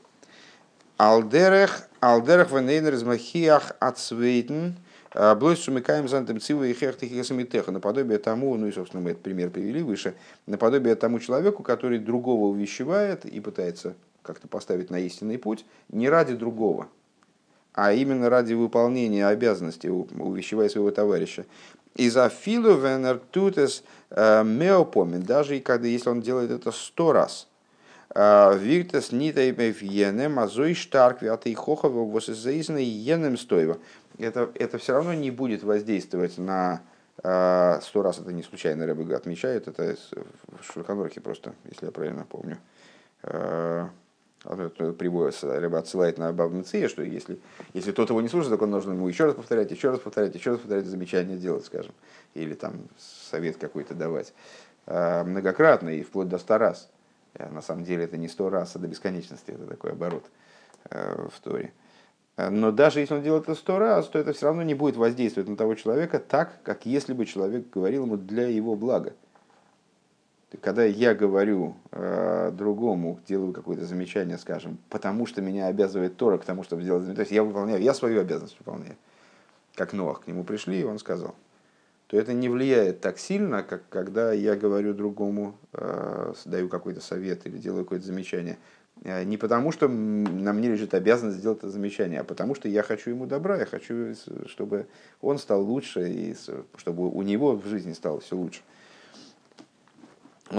Алдерех, 0.96 1.88
алдерех 2.00 2.50
венейнер 2.50 2.94
измахиах 2.94 3.76
ацвейтен, 3.78 4.74
Блой 5.14 5.56
сумикаем 5.56 6.08
зантем 6.08 6.40
цива 6.40 6.64
и 6.64 6.74
хехтихисамитеха, 6.74 7.70
наподобие 7.70 8.18
тому, 8.18 8.56
ну 8.56 8.66
и, 8.66 8.72
собственно, 8.72 9.00
мы 9.00 9.10
этот 9.10 9.22
пример 9.22 9.50
привели 9.50 9.80
выше, 9.80 10.14
наподобие 10.46 10.96
тому 10.96 11.20
человеку, 11.20 11.62
который 11.62 12.00
другого 12.00 12.46
увещевает 12.46 13.24
и 13.24 13.38
пытается 13.38 13.94
как-то 14.24 14.48
поставить 14.48 14.90
на 14.90 14.98
истинный 14.98 15.38
путь 15.38 15.64
не 15.90 16.08
ради 16.08 16.34
другого, 16.34 16.88
а 17.72 17.92
именно 17.92 18.28
ради 18.30 18.54
выполнения 18.54 19.26
обязанностей, 19.26 19.90
увещевая 19.90 20.68
своего 20.68 20.90
товарища. 20.90 21.44
И 21.94 22.10
за 22.10 22.28
филу 22.28 22.74
венер 22.74 23.20
тутес 23.30 23.84
э, 24.10 24.42
меопомин, 24.42 25.22
даже 25.22 25.56
и 25.56 25.60
когда, 25.60 25.86
если 25.86 26.08
он 26.08 26.22
делает 26.22 26.50
это 26.50 26.72
сто 26.72 27.12
раз, 27.12 27.46
э, 28.14 28.58
Виртес 28.58 29.12
нитайбев 29.12 29.80
енем, 29.80 30.40
азой 30.40 30.74
штарк, 30.74 31.22
вятый 31.22 31.54
хохов, 31.54 31.92
восизаизна 31.92 32.78
енем 32.78 33.36
стоева. 33.36 33.78
Это, 34.18 34.50
это 34.54 34.78
все 34.78 34.94
равно 34.94 35.14
не 35.14 35.30
будет 35.30 35.62
воздействовать 35.62 36.36
на 36.36 36.80
э, 37.22 37.78
сто 37.82 38.02
раз, 38.02 38.18
это 38.18 38.32
не 38.32 38.42
случайно 38.42 38.86
Рэбб 38.86 39.12
отмечает, 39.12 39.68
это 39.68 39.96
в 40.58 40.72
Шульханорхе 40.72 41.20
просто, 41.20 41.54
если 41.70 41.86
я 41.86 41.92
правильно 41.92 42.26
помню 42.28 42.58
приводит, 44.44 45.42
либо 45.42 45.78
отсылает 45.78 46.18
на 46.18 46.32
Бабмеция, 46.32 46.88
что 46.88 47.02
если, 47.02 47.38
если 47.72 47.92
тот 47.92 48.10
его 48.10 48.20
не 48.20 48.28
слушает, 48.28 48.52
так 48.52 48.62
он 48.62 48.70
нужно 48.70 48.92
ему 48.92 49.08
еще 49.08 49.24
раз 49.24 49.34
повторять, 49.34 49.70
еще 49.70 49.90
раз 49.90 50.00
повторять, 50.00 50.34
еще 50.34 50.50
раз 50.50 50.60
повторять, 50.60 50.86
замечание 50.86 51.36
делать, 51.36 51.64
скажем, 51.64 51.92
или 52.34 52.54
там 52.54 52.88
совет 53.30 53.56
какой-то 53.56 53.94
давать. 53.94 54.32
А, 54.86 55.24
многократно 55.24 55.88
и 55.88 56.02
вплоть 56.02 56.28
до 56.28 56.38
ста 56.38 56.58
раз. 56.58 56.90
А 57.34 57.50
на 57.50 57.62
самом 57.62 57.84
деле 57.84 58.04
это 58.04 58.16
не 58.16 58.28
сто 58.28 58.50
раз, 58.50 58.76
а 58.76 58.78
до 58.78 58.86
бесконечности, 58.86 59.50
это 59.50 59.66
такой 59.66 59.92
оборот 59.92 60.24
в 60.90 61.40
Торе. 61.42 61.72
Но 62.36 62.72
даже 62.72 63.00
если 63.00 63.14
он 63.14 63.22
делает 63.22 63.44
это 63.44 63.54
сто 63.54 63.78
раз, 63.78 64.08
то 64.08 64.18
это 64.18 64.32
все 64.32 64.46
равно 64.46 64.62
не 64.62 64.74
будет 64.74 64.96
воздействовать 64.96 65.48
на 65.48 65.56
того 65.56 65.74
человека 65.74 66.18
так, 66.18 66.62
как 66.62 66.84
если 66.84 67.12
бы 67.12 67.26
человек 67.26 67.70
говорил 67.70 68.04
ему 68.04 68.16
для 68.16 68.48
его 68.48 68.76
блага 68.76 69.14
когда 70.60 70.84
я 70.84 71.14
говорю 71.14 71.76
э, 71.90 72.50
другому, 72.52 73.20
делаю 73.26 73.52
какое-то 73.52 73.84
замечание, 73.84 74.38
скажем, 74.38 74.78
потому 74.90 75.26
что 75.26 75.42
меня 75.42 75.66
обязывает 75.66 76.16
Тора 76.16 76.38
к 76.38 76.44
тому, 76.44 76.62
чтобы 76.62 76.82
сделать 76.82 77.02
замечание, 77.02 77.16
то 77.16 77.22
есть 77.22 77.32
я 77.32 77.42
выполняю, 77.42 77.82
я 77.82 77.94
свою 77.94 78.20
обязанность 78.20 78.58
выполняю, 78.58 78.96
как 79.74 79.92
Ноах 79.92 80.22
к 80.22 80.26
нему 80.26 80.44
пришли, 80.44 80.80
и 80.80 80.84
он 80.84 80.98
сказал, 80.98 81.34
то 82.06 82.18
это 82.18 82.32
не 82.32 82.48
влияет 82.48 83.00
так 83.00 83.18
сильно, 83.18 83.62
как 83.62 83.88
когда 83.88 84.32
я 84.32 84.56
говорю 84.56 84.94
другому, 84.94 85.56
э, 85.72 86.34
даю 86.44 86.68
какой-то 86.68 87.00
совет 87.00 87.46
или 87.46 87.58
делаю 87.58 87.84
какое-то 87.84 88.06
замечание. 88.06 88.58
Э, 89.02 89.24
не 89.24 89.36
потому, 89.36 89.72
что 89.72 89.88
на 89.88 90.52
мне 90.52 90.68
лежит 90.68 90.94
обязанность 90.94 91.38
сделать 91.38 91.58
это 91.58 91.70
замечание, 91.70 92.20
а 92.20 92.24
потому, 92.24 92.54
что 92.54 92.68
я 92.68 92.82
хочу 92.82 93.10
ему 93.10 93.26
добра, 93.26 93.58
я 93.58 93.66
хочу, 93.66 94.14
чтобы 94.46 94.86
он 95.20 95.38
стал 95.38 95.62
лучше, 95.62 96.08
и 96.08 96.36
чтобы 96.76 97.10
у 97.10 97.22
него 97.22 97.56
в 97.56 97.66
жизни 97.66 97.92
стало 97.92 98.20
все 98.20 98.36
лучше. 98.36 98.60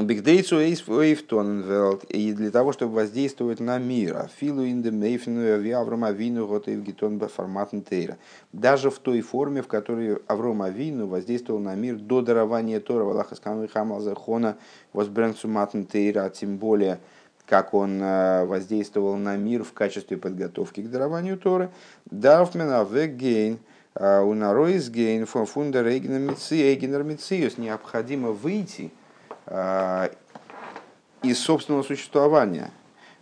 Бигдейцу 0.03 0.59
Эйфтоненвелд, 0.59 2.03
и 2.05 2.33
для 2.33 2.51
того, 2.51 2.73
чтобы 2.73 2.95
воздействовать 2.95 3.61
на 3.61 3.77
мир, 3.77 4.17
Афилу 4.17 4.65
индемейфну 4.65 5.55
Авраам 5.79 6.03
Авину 6.03 6.47
Готевгитон 6.47 7.19
форматн 7.19 7.79
Тейра. 7.79 8.17
Даже 8.51 8.89
в 8.89 8.99
той 8.99 9.21
форме, 9.21 9.61
в 9.61 9.67
которой 9.67 10.17
Авраам 10.27 10.63
Авину 10.63 11.07
воздействовал 11.07 11.59
на 11.59 11.75
мир 11.75 11.95
до 11.95 12.21
дарования 12.21 12.81
Тора, 12.81 13.05
Валаха 13.05 13.35
Скамы 13.35 13.69
Хамалзахона, 13.69 14.57
Возбренцу 14.91 15.47
Матн 15.47 15.83
Тейра, 15.83 16.25
а 16.25 16.29
тем 16.29 16.57
более, 16.57 16.99
как 17.45 17.73
он 17.73 18.01
э, 18.01 18.45
воздействовал 18.45 19.15
на 19.15 19.37
мир 19.37 19.63
в 19.63 19.71
качестве 19.71 20.17
подготовки 20.17 20.81
к 20.81 20.89
дарованию 20.89 21.37
Торы. 21.37 21.69
Дарфмена 22.11 22.85
Вегейн, 22.89 23.59
э, 23.93 24.21
у 24.21 24.33
Наройсгейн, 24.33 25.25
Фундер 25.25 25.87
Эйгнер 25.87 27.03
Мициус, 27.03 27.57
необходимо 27.57 28.31
выйти– 28.31 28.91
из 29.47 31.39
собственного 31.39 31.83
существования. 31.83 32.71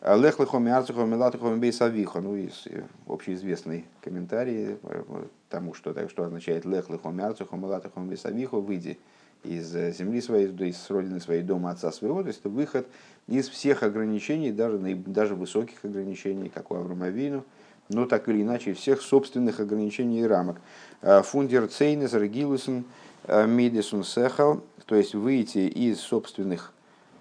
Лех 0.01 0.39
лехоми 0.39 0.69
арцухом 0.69 1.09
мелатухом 1.09 1.59
бейсавиха. 1.61 2.19
Ну, 2.19 2.35
из 2.35 2.67
э, 2.67 2.83
общеизвестный 3.07 3.85
комментарий 4.01 4.77
э, 4.83 5.03
тому, 5.47 5.73
что, 5.73 5.93
так, 5.93 6.09
что 6.09 6.25
означает 6.25 6.65
лех 6.65 6.89
лехоми 6.89 7.23
арцухом 7.23 7.61
мелатухом 7.61 8.09
бейсавиха, 8.09 8.57
выйди 8.57 8.99
из 9.45 9.71
земли 9.71 10.19
своей, 10.19 10.47
из 10.47 10.89
родины 10.89 11.21
своей, 11.21 11.41
дома 11.41 11.71
отца 11.71 11.89
своего, 11.93 12.21
то 12.21 12.27
есть 12.27 12.41
это 12.41 12.49
выход 12.49 12.87
из 13.27 13.47
всех 13.47 13.83
ограничений, 13.83 14.51
даже, 14.51 14.77
даже 14.77 15.35
высоких 15.35 15.85
ограничений, 15.85 16.49
как 16.49 16.71
у 16.71 16.75
Авромавину, 16.75 17.45
но 17.87 18.05
так 18.05 18.27
или 18.27 18.41
иначе 18.41 18.73
всех 18.73 19.01
собственных 19.01 19.59
ограничений 19.59 20.21
и 20.21 20.23
рамок. 20.25 20.61
Фундер 21.01 21.67
цейнес 21.67 22.13
регилусен 22.13 22.85
мидисун 23.27 24.03
сехал, 24.03 24.63
то 24.85 24.95
есть 24.95 25.15
выйти 25.15 25.59
из 25.59 25.99
собственных 25.99 26.73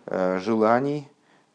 э, 0.06 0.38
желаний, 0.40 1.08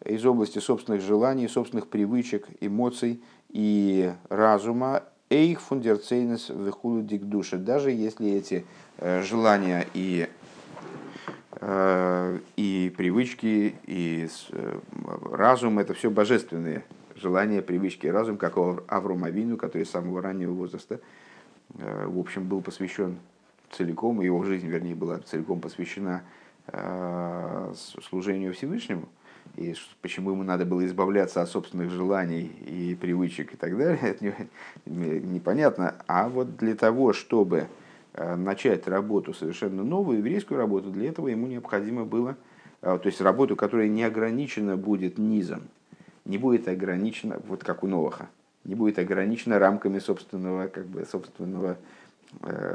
из 0.04 0.26
области 0.26 0.60
собственных 0.60 1.02
желаний, 1.02 1.48
собственных 1.48 1.88
привычек, 1.88 2.48
эмоций 2.62 3.22
и 3.50 4.12
разума, 4.30 5.04
эйх 5.30 5.62
фундерцейнес 5.62 6.50
вехулу 6.50 7.02
дикдуша, 7.02 7.58
даже 7.58 7.92
если 7.92 8.32
эти 8.32 8.66
э, 8.98 9.22
желания 9.22 9.86
и 9.94 10.30
э, 11.60 12.40
и 12.56 12.94
привычки, 12.96 13.76
и 13.86 14.30
разум– 15.32 15.80
это 15.80 15.94
все 15.94 16.10
божественные 16.10 16.86
желания, 17.16 17.62
привычки 17.62 18.06
и 18.06 18.12
разум, 18.12 18.38
как 18.38 18.58
у 18.58 18.80
Авромавину, 18.88 19.58
который 19.58 19.86
с 19.86 19.90
самого 19.90 20.22
раннего 20.22 20.54
возраста, 20.54 21.00
в 21.70 22.18
общем, 22.20 22.48
был 22.48 22.62
посвящен 22.62 23.18
целиком, 23.72 24.22
его 24.22 24.44
жизнь, 24.44 24.68
вернее, 24.68 24.96
была 24.96 25.20
целиком 25.20 25.60
посвящена 25.60 26.24
э, 26.68 27.74
служению 28.10 28.54
Всевышнему, 28.54 29.08
и 29.56 29.74
почему 30.02 30.32
ему 30.32 30.44
надо 30.44 30.66
было 30.66 30.86
избавляться 30.86 31.42
от 31.42 31.50
собственных 31.50 31.90
желаний 31.90 32.52
и 32.68 32.96
привычек 32.96 33.54
и 33.54 33.58
так 33.58 33.78
далее, 33.78 34.00
это 34.02 34.48
непонятно. 34.86 35.96
А 36.08 36.30
вот 36.30 36.58
для 36.58 36.76
того, 36.76 37.14
чтобы 37.14 37.68
э, 38.14 38.36
начать 38.36 38.88
работу 38.88 39.34
совершенно 39.34 39.84
новую, 39.84 40.20
еврейскую 40.20 40.58
работу, 40.58 40.90
для 40.90 41.10
этого 41.10 41.28
ему 41.28 41.48
необходимо 41.48 42.06
было, 42.06 42.38
э, 42.82 43.00
то 43.02 43.08
есть 43.08 43.22
работу, 43.22 43.56
которая 43.56 43.88
не 43.88 44.04
ограничена 44.04 44.78
будет 44.78 45.18
низом, 45.18 45.64
не 46.26 46.38
будет 46.38 46.68
ограничена, 46.68 47.40
вот 47.48 47.64
как 47.64 47.84
у 47.84 47.88
Новаха, 47.88 48.30
не 48.64 48.76
будет 48.76 49.00
ограничена 49.00 49.60
рамками 49.60 50.00
собственного, 50.00 50.68
как 50.68 50.86
бы, 50.88 51.06
собственного 51.06 51.78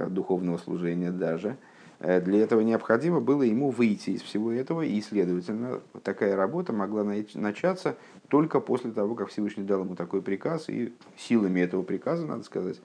духовного 0.08 0.58
служения 0.58 1.10
даже. 1.10 1.56
Э, 2.02 2.20
для 2.20 2.40
этого 2.40 2.60
необходимо 2.60 3.20
было 3.20 3.42
ему 3.42 3.70
выйти 3.70 4.10
из 4.10 4.22
всего 4.22 4.50
этого, 4.52 4.82
и, 4.82 5.00
следовательно, 5.00 5.80
такая 6.02 6.34
работа 6.34 6.72
могла 6.72 7.04
начаться 7.34 7.96
только 8.28 8.58
после 8.58 8.90
того, 8.90 9.14
как 9.14 9.28
Всевышний 9.28 9.62
дал 9.62 9.84
ему 9.84 9.94
такой 9.94 10.20
приказ, 10.20 10.68
и 10.68 10.92
силами 11.16 11.60
этого 11.60 11.82
приказа, 11.82 12.26
надо 12.26 12.42
сказать, 12.42 12.80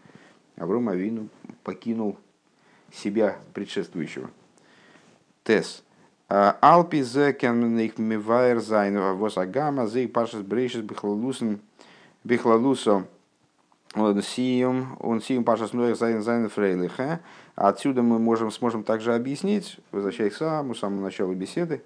Авром 0.55 0.89
Авину 0.89 1.29
покинул 1.63 2.17
себя 2.93 3.37
предшествующего. 3.53 4.29
Тес. 5.43 5.83
Алпи 6.27 7.01
зекенных 7.01 7.97
мивайр 7.97 8.59
зайн 8.59 8.99
восагама 9.17 9.87
зей 9.87 10.09
пашес 10.09 10.41
брейшес 10.41 10.81
бихлалусен 10.81 11.61
бихлалусо 12.25 12.93
он 12.95 13.05
сием, 14.21 14.97
он 14.99 15.21
сием 15.21 15.43
паша 15.43 15.67
снуэх 15.67 15.97
зайн 15.97 16.21
зайн 16.21 16.49
фрейлиха. 16.49 17.19
Отсюда 17.55 18.01
мы 18.03 18.19
можем, 18.19 18.51
сможем 18.51 18.83
также 18.83 19.15
объяснить, 19.15 19.77
возвращаясь 19.91 20.33
к 20.33 20.37
самому, 20.37 20.75
самому 20.75 21.01
началу 21.01 21.33
беседы, 21.33 21.81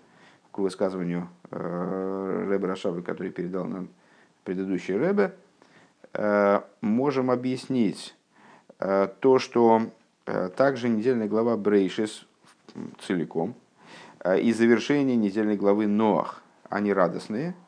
к 0.51 0.57
высказыванию 0.57 1.29
э, 1.49 2.45
Рэбе 2.49 2.67
Рашавы, 2.67 3.01
который 3.01 3.31
передал 3.31 3.65
нам 3.65 3.87
предыдущий 4.43 4.97
Рэбе, 4.97 5.33
э, 6.13 6.61
можем 6.81 7.31
объяснить 7.31 8.15
э, 8.79 9.07
то, 9.19 9.39
что 9.39 9.83
также 10.55 10.87
недельная 10.87 11.27
глава 11.27 11.57
Брейшис 11.57 12.25
целиком 13.05 13.55
и 14.37 14.53
завершение 14.53 15.17
недельной 15.17 15.57
главы 15.57 15.87
Ноах, 15.87 16.43
они 16.69 16.93
радостные– 16.93 17.55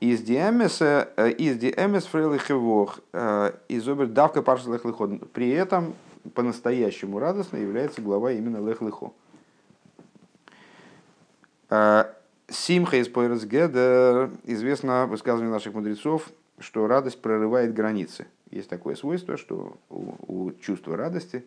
из 0.00 0.20
диэмес, 0.22 0.82
э, 0.82 1.34
диэмес 1.36 2.04
фрейлихевох, 2.04 3.00
э, 3.12 3.52
из 3.68 3.88
обер 3.88 4.06
давка 4.08 4.42
парш 4.42 4.66
лехлихо. 4.66 5.06
При 5.32 5.50
этом 5.50 5.94
по-настоящему 6.34 7.18
радостно 7.18 7.56
является 7.56 8.02
глава 8.02 8.32
именно 8.32 8.58
лехлихо. 8.58 9.12
Э, 11.70 12.04
Симха 12.48 12.98
из 12.98 13.08
Пойресгеда 13.08 14.30
известно 14.44 15.06
высказывание 15.06 15.52
наших 15.52 15.74
мудрецов, 15.74 16.30
что 16.58 16.86
радость 16.86 17.20
прорывает 17.20 17.74
границы. 17.74 18.26
Есть 18.50 18.68
такое 18.68 18.94
свойство, 18.94 19.36
что 19.36 19.76
у, 19.90 20.14
у 20.28 20.52
чувства 20.52 20.96
радости, 20.96 21.44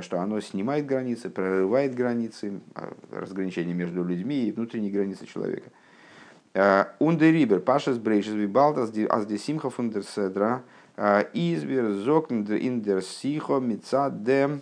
что 0.00 0.20
оно 0.20 0.40
снимает 0.40 0.86
границы, 0.86 1.28
прорывает 1.28 1.94
границы, 1.94 2.60
разграничения 3.10 3.74
между 3.74 4.02
людьми 4.04 4.46
и 4.46 4.52
внутренние 4.52 4.92
границы 4.92 5.26
человека– 5.26 5.70
Ундерибер, 6.54 7.60
Пашес 7.60 7.98
Брейшес 7.98 8.34
Вибалтас, 8.34 8.92
аз 9.08 9.26
де 9.26 9.38
Симха 9.38 9.70
Фундерседра, 9.70 10.62
Избер 11.32 11.92
Зокн 11.92 12.42
Индер 12.42 13.02
Сихо, 13.02 13.58
Мица 13.60 14.10
де 14.10 14.60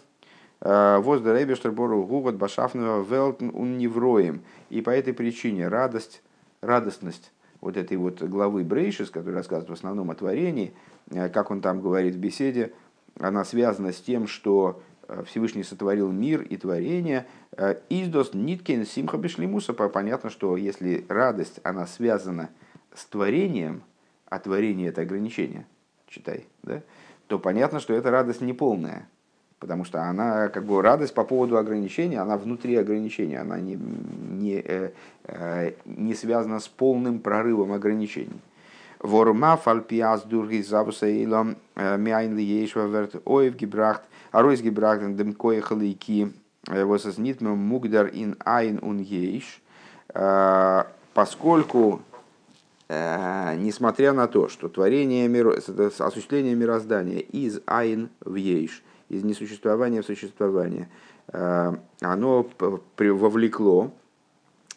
Воздер 0.61 1.43
Эбештер 1.43 1.73
Бору 1.73 2.05
Гугот 2.05 2.37
Башафного 2.37 3.03
Велтн 3.03 3.49
Унневроем. 3.53 4.43
И 4.69 4.83
по 4.83 4.91
этой 4.91 5.13
причине 5.13 5.69
радость, 5.69 6.23
радостность 6.61 7.33
вот 7.61 7.77
этой 7.77 7.97
вот 7.97 8.23
главы 8.23 8.63
Брейшес, 8.63 9.11
который 9.11 9.35
рассказывает 9.35 9.71
в 9.71 9.73
основном 9.73 10.11
о 10.11 10.15
творении, 10.15 10.73
как 11.11 11.51
он 11.51 11.61
там 11.61 11.81
говорит 11.81 12.15
в 12.15 12.19
беседе, 12.19 12.73
она 13.19 13.45
связана 13.45 13.93
с 13.93 14.01
тем, 14.01 14.29
что 14.29 14.81
Э, 14.81 14.90
Всевышний 15.25 15.65
сотворил 15.65 16.11
мир 16.11 16.43
и 16.43 16.57
творение. 16.57 17.27
Э, 17.53 17.77
Издос 17.89 18.35
ниткин 18.35 18.87
симха 18.87 19.19
бешлимуса. 19.19 19.73
Понятно, 19.73 20.31
что 20.31 20.57
если 20.57 21.05
радость, 21.09 21.61
она 21.63 21.87
связана 21.87 22.51
с 22.95 23.05
творением, 23.07 23.83
а 24.27 24.39
творение 24.39 24.89
это 24.89 25.03
ограничение, 25.03 25.67
читай, 26.09 26.47
да, 26.63 26.83
то 27.27 27.39
понятно, 27.39 27.81
что 27.81 27.95
эта 27.95 28.11
радость 28.11 28.41
неполная. 28.41 29.09
Потому 29.59 29.85
что 29.85 30.03
она, 30.03 30.49
как 30.49 30.65
бы, 30.65 30.81
радость 30.81 31.13
по 31.13 31.23
поводу 31.23 31.59
ограничения, 31.59 32.19
она 32.21 32.39
внутри 32.39 32.77
ограничения, 32.77 33.41
она 33.41 33.61
не, 33.61 33.77
не, 33.77 34.55
э, 34.65 34.93
э, 35.25 35.73
не 35.85 36.15
связана 36.15 36.61
с 36.61 36.69
полным 36.69 37.21
прорывом 37.21 37.73
ограничений. 37.73 38.41
Ворма 39.01 39.57
фальпиас 39.57 40.23
дурги 40.23 40.63
забусаилом 40.63 41.57
мяйн 41.77 42.37
ли 42.37 42.45
ейшва 42.45 42.87
верт 42.87 43.17
оев 43.25 43.57
гибрахт 43.57 44.03
Аройс 44.31 44.61
гибрагден 44.61 45.17
дем 45.17 45.33
кое 45.33 45.61
халейки 45.61 46.33
э, 46.69 46.85
восас 46.85 47.19
нитмем 47.19 47.59
мугдар 47.59 48.11
ин 48.13 48.37
айн 48.45 48.79
ун 48.81 48.99
ейш, 48.99 49.61
э, 50.15 50.85
поскольку 51.15 52.01
э, 52.89 53.57
несмотря 53.57 54.13
на 54.13 54.29
то, 54.29 54.49
что 54.49 54.69
творение 54.69 55.27
мира, 55.27 55.57
осуществление 55.57 56.55
мироздания 56.55 57.19
из 57.19 57.61
айн 57.67 58.11
в 58.21 58.37
ейш, 58.37 58.85
из 59.09 59.25
несуществования 59.25 60.03
в 60.03 60.07
существование, 60.07 60.89
оно 61.33 62.47
вовлекло, 62.99 63.93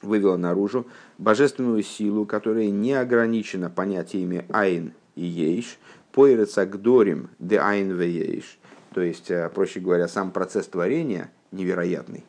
вывело 0.04 0.38
наружу 0.38 0.86
божественную 1.18 1.84
силу, 1.84 2.26
которая 2.26 2.70
не 2.70 2.94
ограничена 2.94 3.70
понятиями 3.70 4.46
айн 4.50 4.94
и 5.16 5.26
ейш, 5.26 5.78
поирется 6.12 6.66
к 6.66 6.82
дорим 6.82 7.30
де 7.40 7.60
айн 7.60 7.94
в 7.94 8.02
ейш, 8.02 8.60
то 8.94 9.02
есть, 9.02 9.32
э, 9.32 9.50
проще 9.50 9.80
говоря, 9.80 10.08
сам 10.08 10.32
процесс 10.32 10.68
творения 10.68 11.32
невероятный. 11.52 12.24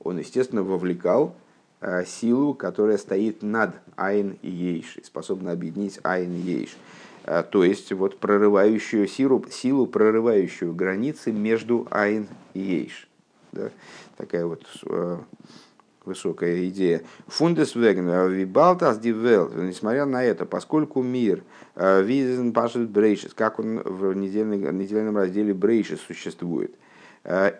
Он, 0.00 0.18
естественно, 0.18 0.62
вовлекал 0.62 1.36
э, 1.80 2.04
силу, 2.06 2.54
которая 2.54 2.98
стоит 2.98 3.42
над 3.42 3.74
Айн 3.96 4.38
и 4.42 4.50
Ейш, 4.50 4.96
и 4.96 5.04
способна 5.04 5.52
объединить 5.52 6.00
Айн 6.02 6.32
и 6.32 6.40
Ейш. 6.40 6.76
Э, 7.24 7.42
то 7.42 7.62
есть, 7.62 7.92
вот 7.92 8.18
прорывающую 8.18 9.06
силу, 9.06 9.44
силу 9.50 9.86
прорывающую 9.86 10.74
границы 10.74 11.30
между 11.30 11.86
Айн 11.90 12.26
и 12.54 12.60
Ейш. 12.60 13.08
Да? 13.52 13.70
Такая 14.16 14.46
вот 14.46 14.64
высокая 16.08 16.66
идея. 16.68 17.02
Фундесвеген, 17.28 18.30
вибалтас 18.30 18.98
дивел, 18.98 19.48
несмотря 19.54 20.04
на 20.06 20.24
это, 20.24 20.44
поскольку 20.44 21.02
мир, 21.02 21.44
визен 21.76 22.52
пашет 22.52 22.90
брейшис, 22.90 23.32
как 23.34 23.60
он 23.60 23.80
в 23.84 24.12
недельном, 24.14 24.76
недельном 24.76 25.16
разделе 25.16 25.54
брейшис 25.54 26.00
существует, 26.00 26.74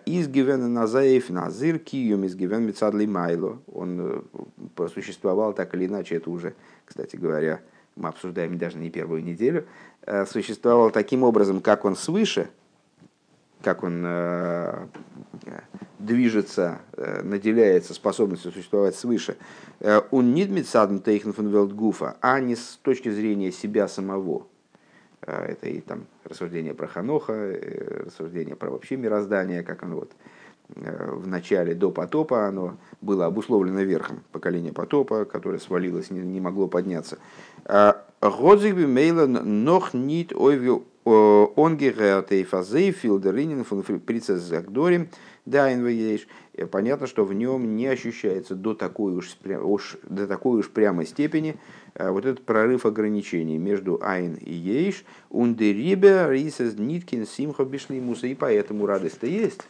Изгивен 0.05 0.73
Назаев 0.73 1.29
Назир 1.29 1.79
Киюм 1.79 2.25
изгивен 2.25 2.65
Мецадли 2.65 3.05
Майло. 3.05 3.59
Он 3.71 4.23
существовал 4.93 5.53
так 5.53 5.75
или 5.75 5.85
иначе, 5.85 6.15
это 6.15 6.29
уже, 6.29 6.55
кстати 6.85 7.15
говоря, 7.17 7.61
мы 7.95 8.09
обсуждаем 8.09 8.57
даже 8.57 8.77
не 8.77 8.89
первую 8.89 9.23
неделю, 9.23 9.65
существовал 10.27 10.89
таким 10.89 11.23
образом, 11.23 11.61
как 11.61 11.85
он 11.85 11.95
свыше, 11.95 12.49
как 13.61 13.83
он 13.83 14.05
движется, 15.99 16.79
э, 16.93 17.21
наделяется 17.21 17.93
способностью 17.93 18.51
существовать 18.51 18.95
свыше, 18.95 19.37
э, 19.81 20.01
он 20.11 20.33
не 20.33 20.45
дмитсадн 20.45 20.99
тейхен 20.99 21.33
фон 21.33 21.49
велдгуфа, 21.49 22.15
а 22.21 22.39
не 22.39 22.55
с 22.55 22.79
точки 22.81 23.09
зрения 23.09 23.51
себя 23.51 23.87
самого. 23.87 24.47
Э, 25.21 25.51
это 25.51 25.67
и 25.67 25.81
там 25.81 26.05
рассуждение 26.23 26.73
про 26.73 26.87
Ханоха, 26.87 27.53
рассуждение 28.05 28.55
про 28.55 28.71
вообще 28.71 28.95
мироздание, 28.95 29.61
как 29.61 29.83
оно 29.83 29.97
вот 29.97 30.11
в 30.69 31.25
начале 31.25 31.73
до 31.73 31.89
потопа 31.89 32.45
оно 32.45 32.77
было 33.01 33.25
обусловлено 33.25 33.81
верхом 33.81 34.21
поколения 34.31 34.71
потопа, 34.71 35.25
которое 35.25 35.57
свалилось, 35.57 36.11
не, 36.11 36.19
не 36.19 36.39
могло 36.39 36.67
подняться. 36.67 37.17
Годзигби 38.21 38.85
мейлен 38.85 39.63
нох 39.63 39.95
нит 39.95 40.31
ойвил 40.31 40.85
Дайн 45.45 45.83
вееш. 45.83 46.27
Понятно, 46.69 47.07
что 47.07 47.25
в 47.25 47.33
нем 47.33 47.75
не 47.75 47.87
ощущается 47.87 48.53
до 48.53 48.75
такой 48.75 49.15
уж, 49.15 49.35
уж, 49.63 49.97
до 50.03 50.27
такой 50.27 50.59
уж 50.59 50.69
прямой 50.69 51.07
степени 51.07 51.57
э, 51.95 52.11
вот 52.11 52.25
этот 52.25 52.45
прорыв 52.45 52.85
ограничений 52.85 53.57
между 53.57 53.99
Айн 54.03 54.35
и 54.35 54.53
Ейш. 54.53 55.05
Ундерибе 55.29 56.27
рисес 56.29 56.77
ниткин 56.77 57.25
симха 57.25 57.63
бишлимуса. 57.63 58.27
И 58.27 58.35
поэтому 58.35 58.85
радость-то 58.85 59.25
есть 59.25 59.61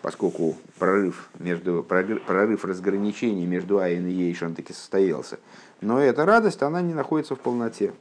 поскольку 0.00 0.56
прорыв, 0.80 1.30
между, 1.38 1.84
прорыв 1.84 2.64
разграничений 2.64 3.46
между 3.46 3.78
Айн 3.78 4.08
и 4.08 4.12
Ейш, 4.12 4.42
он 4.42 4.54
таки 4.54 4.72
состоялся. 4.72 5.38
Но 5.80 6.00
эта 6.00 6.24
радость, 6.24 6.62
она 6.62 6.82
не 6.82 6.92
находится 6.92 7.36
в 7.36 7.40
полноте. 7.40 7.92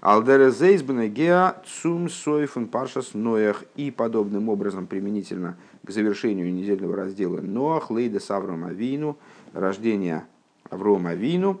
Алдерезейсбенегеа 0.00 1.56
цум 1.66 2.08
сойфун 2.08 2.68
паршас 2.68 3.12
ноях 3.12 3.64
и 3.76 3.90
подобным 3.90 4.48
образом 4.48 4.86
применительно 4.86 5.58
к 5.84 5.90
завершению 5.90 6.52
недельного 6.52 6.96
раздела 6.96 7.42
Ноах, 7.42 7.90
Лейда 7.90 8.18
с 8.18 8.30
Авром 8.30 8.64
Авину, 8.64 9.18
рождение 9.52 10.24
Аврома 10.70 11.10
Авину, 11.10 11.60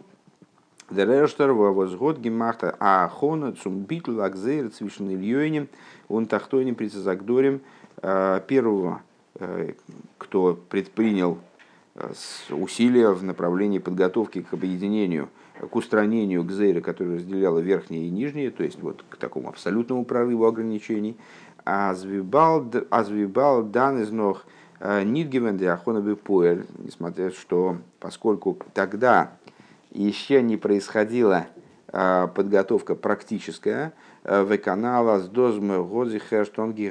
Дерештер 0.90 1.52
возгод 1.52 2.18
гемахта 2.18 2.74
Ахона 2.80 3.52
цум 3.52 3.82
битл 3.82 4.22
акзейр 4.22 4.70
цвишен 4.70 5.10
Ильёйнем, 5.10 5.68
он 6.08 6.24
тахтойнем 6.24 6.76
прицезагдорем 6.76 7.60
э, 8.00 8.40
первого, 8.48 9.02
э, 9.34 9.74
кто 10.16 10.58
предпринял 10.70 11.38
э, 11.94 12.10
усилия 12.48 13.10
в 13.10 13.22
направлении 13.22 13.78
подготовки 13.78 14.40
к 14.40 14.54
объединению– 14.54 15.28
к 15.68 15.76
устранению 15.76 16.44
Гзейра, 16.44 16.80
которая 16.80 17.16
разделяла 17.16 17.58
верхние 17.58 18.06
и 18.06 18.10
нижние, 18.10 18.50
то 18.50 18.62
есть 18.62 18.80
вот 18.80 19.04
к 19.08 19.16
такому 19.16 19.48
абсолютному 19.48 20.04
прорыву 20.04 20.46
ограничений. 20.46 21.16
Азвибал 21.64 22.64
дан 23.62 24.00
из 24.00 24.10
ног 24.10 24.46
э, 24.80 25.02
Нидгивен 25.02 25.58
Диахона 25.58 26.16
Пуэль, 26.16 26.66
несмотря 26.78 27.30
что, 27.30 27.76
поскольку 27.98 28.58
тогда 28.72 29.32
еще 29.90 30.42
не 30.42 30.56
происходила 30.56 31.46
э, 31.92 32.28
подготовка 32.34 32.94
практическая, 32.94 33.92
э, 34.24 34.42
в 34.42 34.56
канала 34.58 35.18
с 35.18 35.28
дозмы 35.28 35.84
Годзи 35.84 36.18
Херштонги 36.18 36.82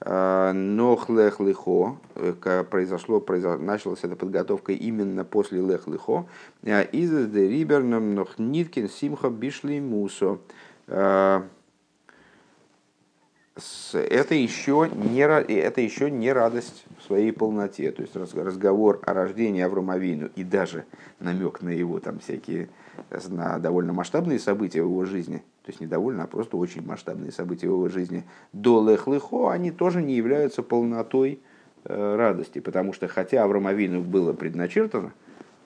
Гейвен 0.00 0.76
Нох 0.76 1.08
лех 1.08 1.40
лихо, 1.40 1.96
произошло, 2.70 3.20
произошло, 3.20 3.62
началась 3.62 4.04
эта 4.04 4.16
подготовка 4.16 4.72
именно 4.72 5.24
после 5.24 5.60
лех 5.60 5.88
лихо. 5.88 6.26
Из 6.62 7.10
де 7.28 7.48
риберном 7.48 8.14
нох 8.14 8.38
ниткин 8.38 8.88
симха 8.88 9.28
бишли 9.28 9.80
мусо. 9.80 10.38
Это 10.86 11.48
еще, 14.34 14.88
не, 14.94 15.20
это 15.20 15.80
еще 15.80 16.12
не 16.12 16.32
радость 16.32 16.84
в 17.00 17.04
своей 17.04 17.32
полноте. 17.32 17.90
То 17.90 18.02
есть 18.02 18.14
разговор 18.14 19.00
о 19.04 19.14
рождении 19.14 19.62
Авромовину 19.62 20.30
и 20.36 20.44
даже 20.44 20.84
намек 21.18 21.60
на 21.60 21.70
его 21.70 21.98
там 21.98 22.20
всякие 22.20 22.68
на 23.28 23.58
довольно 23.58 23.92
масштабные 23.92 24.38
события 24.38 24.80
в 24.82 24.86
его 24.86 25.04
жизни, 25.04 25.42
то 25.68 25.72
есть 25.72 25.82
не 25.82 25.86
довольно, 25.86 26.24
а 26.24 26.26
просто 26.26 26.56
очень 26.56 26.82
масштабные 26.82 27.30
события 27.30 27.66
его 27.66 27.90
жизни, 27.90 28.24
до 28.54 28.82
лех-лехо, 28.82 29.50
они 29.50 29.70
тоже 29.70 30.00
не 30.00 30.14
являются 30.14 30.62
полнотой 30.62 31.40
э, 31.84 32.16
радости, 32.16 32.58
потому 32.58 32.94
что 32.94 33.06
хотя 33.06 33.44
Авромовину 33.44 34.00
было 34.00 34.32
предначертано 34.32 35.12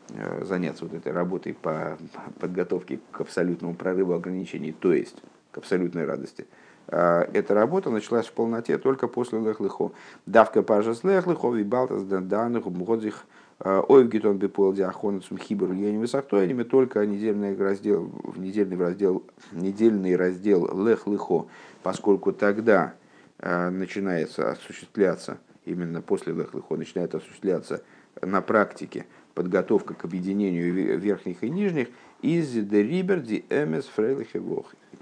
э, 0.09 0.45
заняться 0.45 0.87
вот 0.87 0.95
этой 0.95 1.13
работой 1.13 1.55
по 1.55 1.99
подготовке 2.41 2.99
к 3.13 3.21
абсолютному 3.21 3.77
прорыву 3.77 4.15
ограничений, 4.15 4.73
то 4.73 4.93
есть 4.93 5.23
к 5.53 5.59
абсолютной 5.59 6.05
радости, 6.05 6.49
э, 6.89 7.29
эта 7.33 7.55
работа 7.55 7.91
началась 7.91 8.27
в 8.27 8.33
полноте 8.33 8.79
только 8.79 9.07
после 9.07 9.39
лех-лехо. 9.39 9.93
Давка 10.27 10.65
пажас 10.65 11.05
лех-лехо, 11.05 11.53
вибалтас 11.53 12.03
данных, 12.03 12.67
мгодзих, 12.67 13.25
Ойвгитон 13.65 14.39
бепол 14.39 14.73
диахонцум 14.73 15.39
хибер 15.39 15.71
я 15.73 15.93
не 15.93 15.99
высохтоями, 15.99 16.65
только 16.65 17.07
недельный 17.07 17.57
раздел, 17.57 18.11
в 18.25 18.41
недельный 18.41 18.77
раздел, 18.77 19.23
недельный 19.53 20.17
раздел 20.17 20.85
лех 20.85 21.07
лихо, 21.07 21.47
поскольку 21.85 22.33
тогда 22.33 22.95
э, 23.39 23.71
начинается 23.71 24.51
осуществляться, 24.51 25.39
именно 25.65 26.03
после 26.03 26.33
лех 26.33 26.55
лихо, 26.55 26.75
начинает 26.77 27.15
осуществляться 27.15 27.85
на 28.21 28.41
практике 28.41 29.07
подготовка 29.35 29.95
к 29.95 30.05
объединению 30.05 30.99
верхних 30.99 31.45
и 31.45 31.49
нижних 31.49 31.89
из 32.21 32.51
дерибер 32.51 33.21
ди 33.21 33.45
эмес 33.49 33.85
фрейлих 33.85 34.35
и 34.35 34.41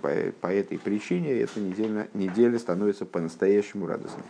По, 0.02 0.10
по 0.40 0.46
этой 0.48 0.78
причине 0.78 1.32
эта 1.32 1.60
неделя, 1.60 2.08
неделя 2.12 2.58
становится 2.58 3.06
по-настоящему 3.06 3.86
радостной. 3.86 4.24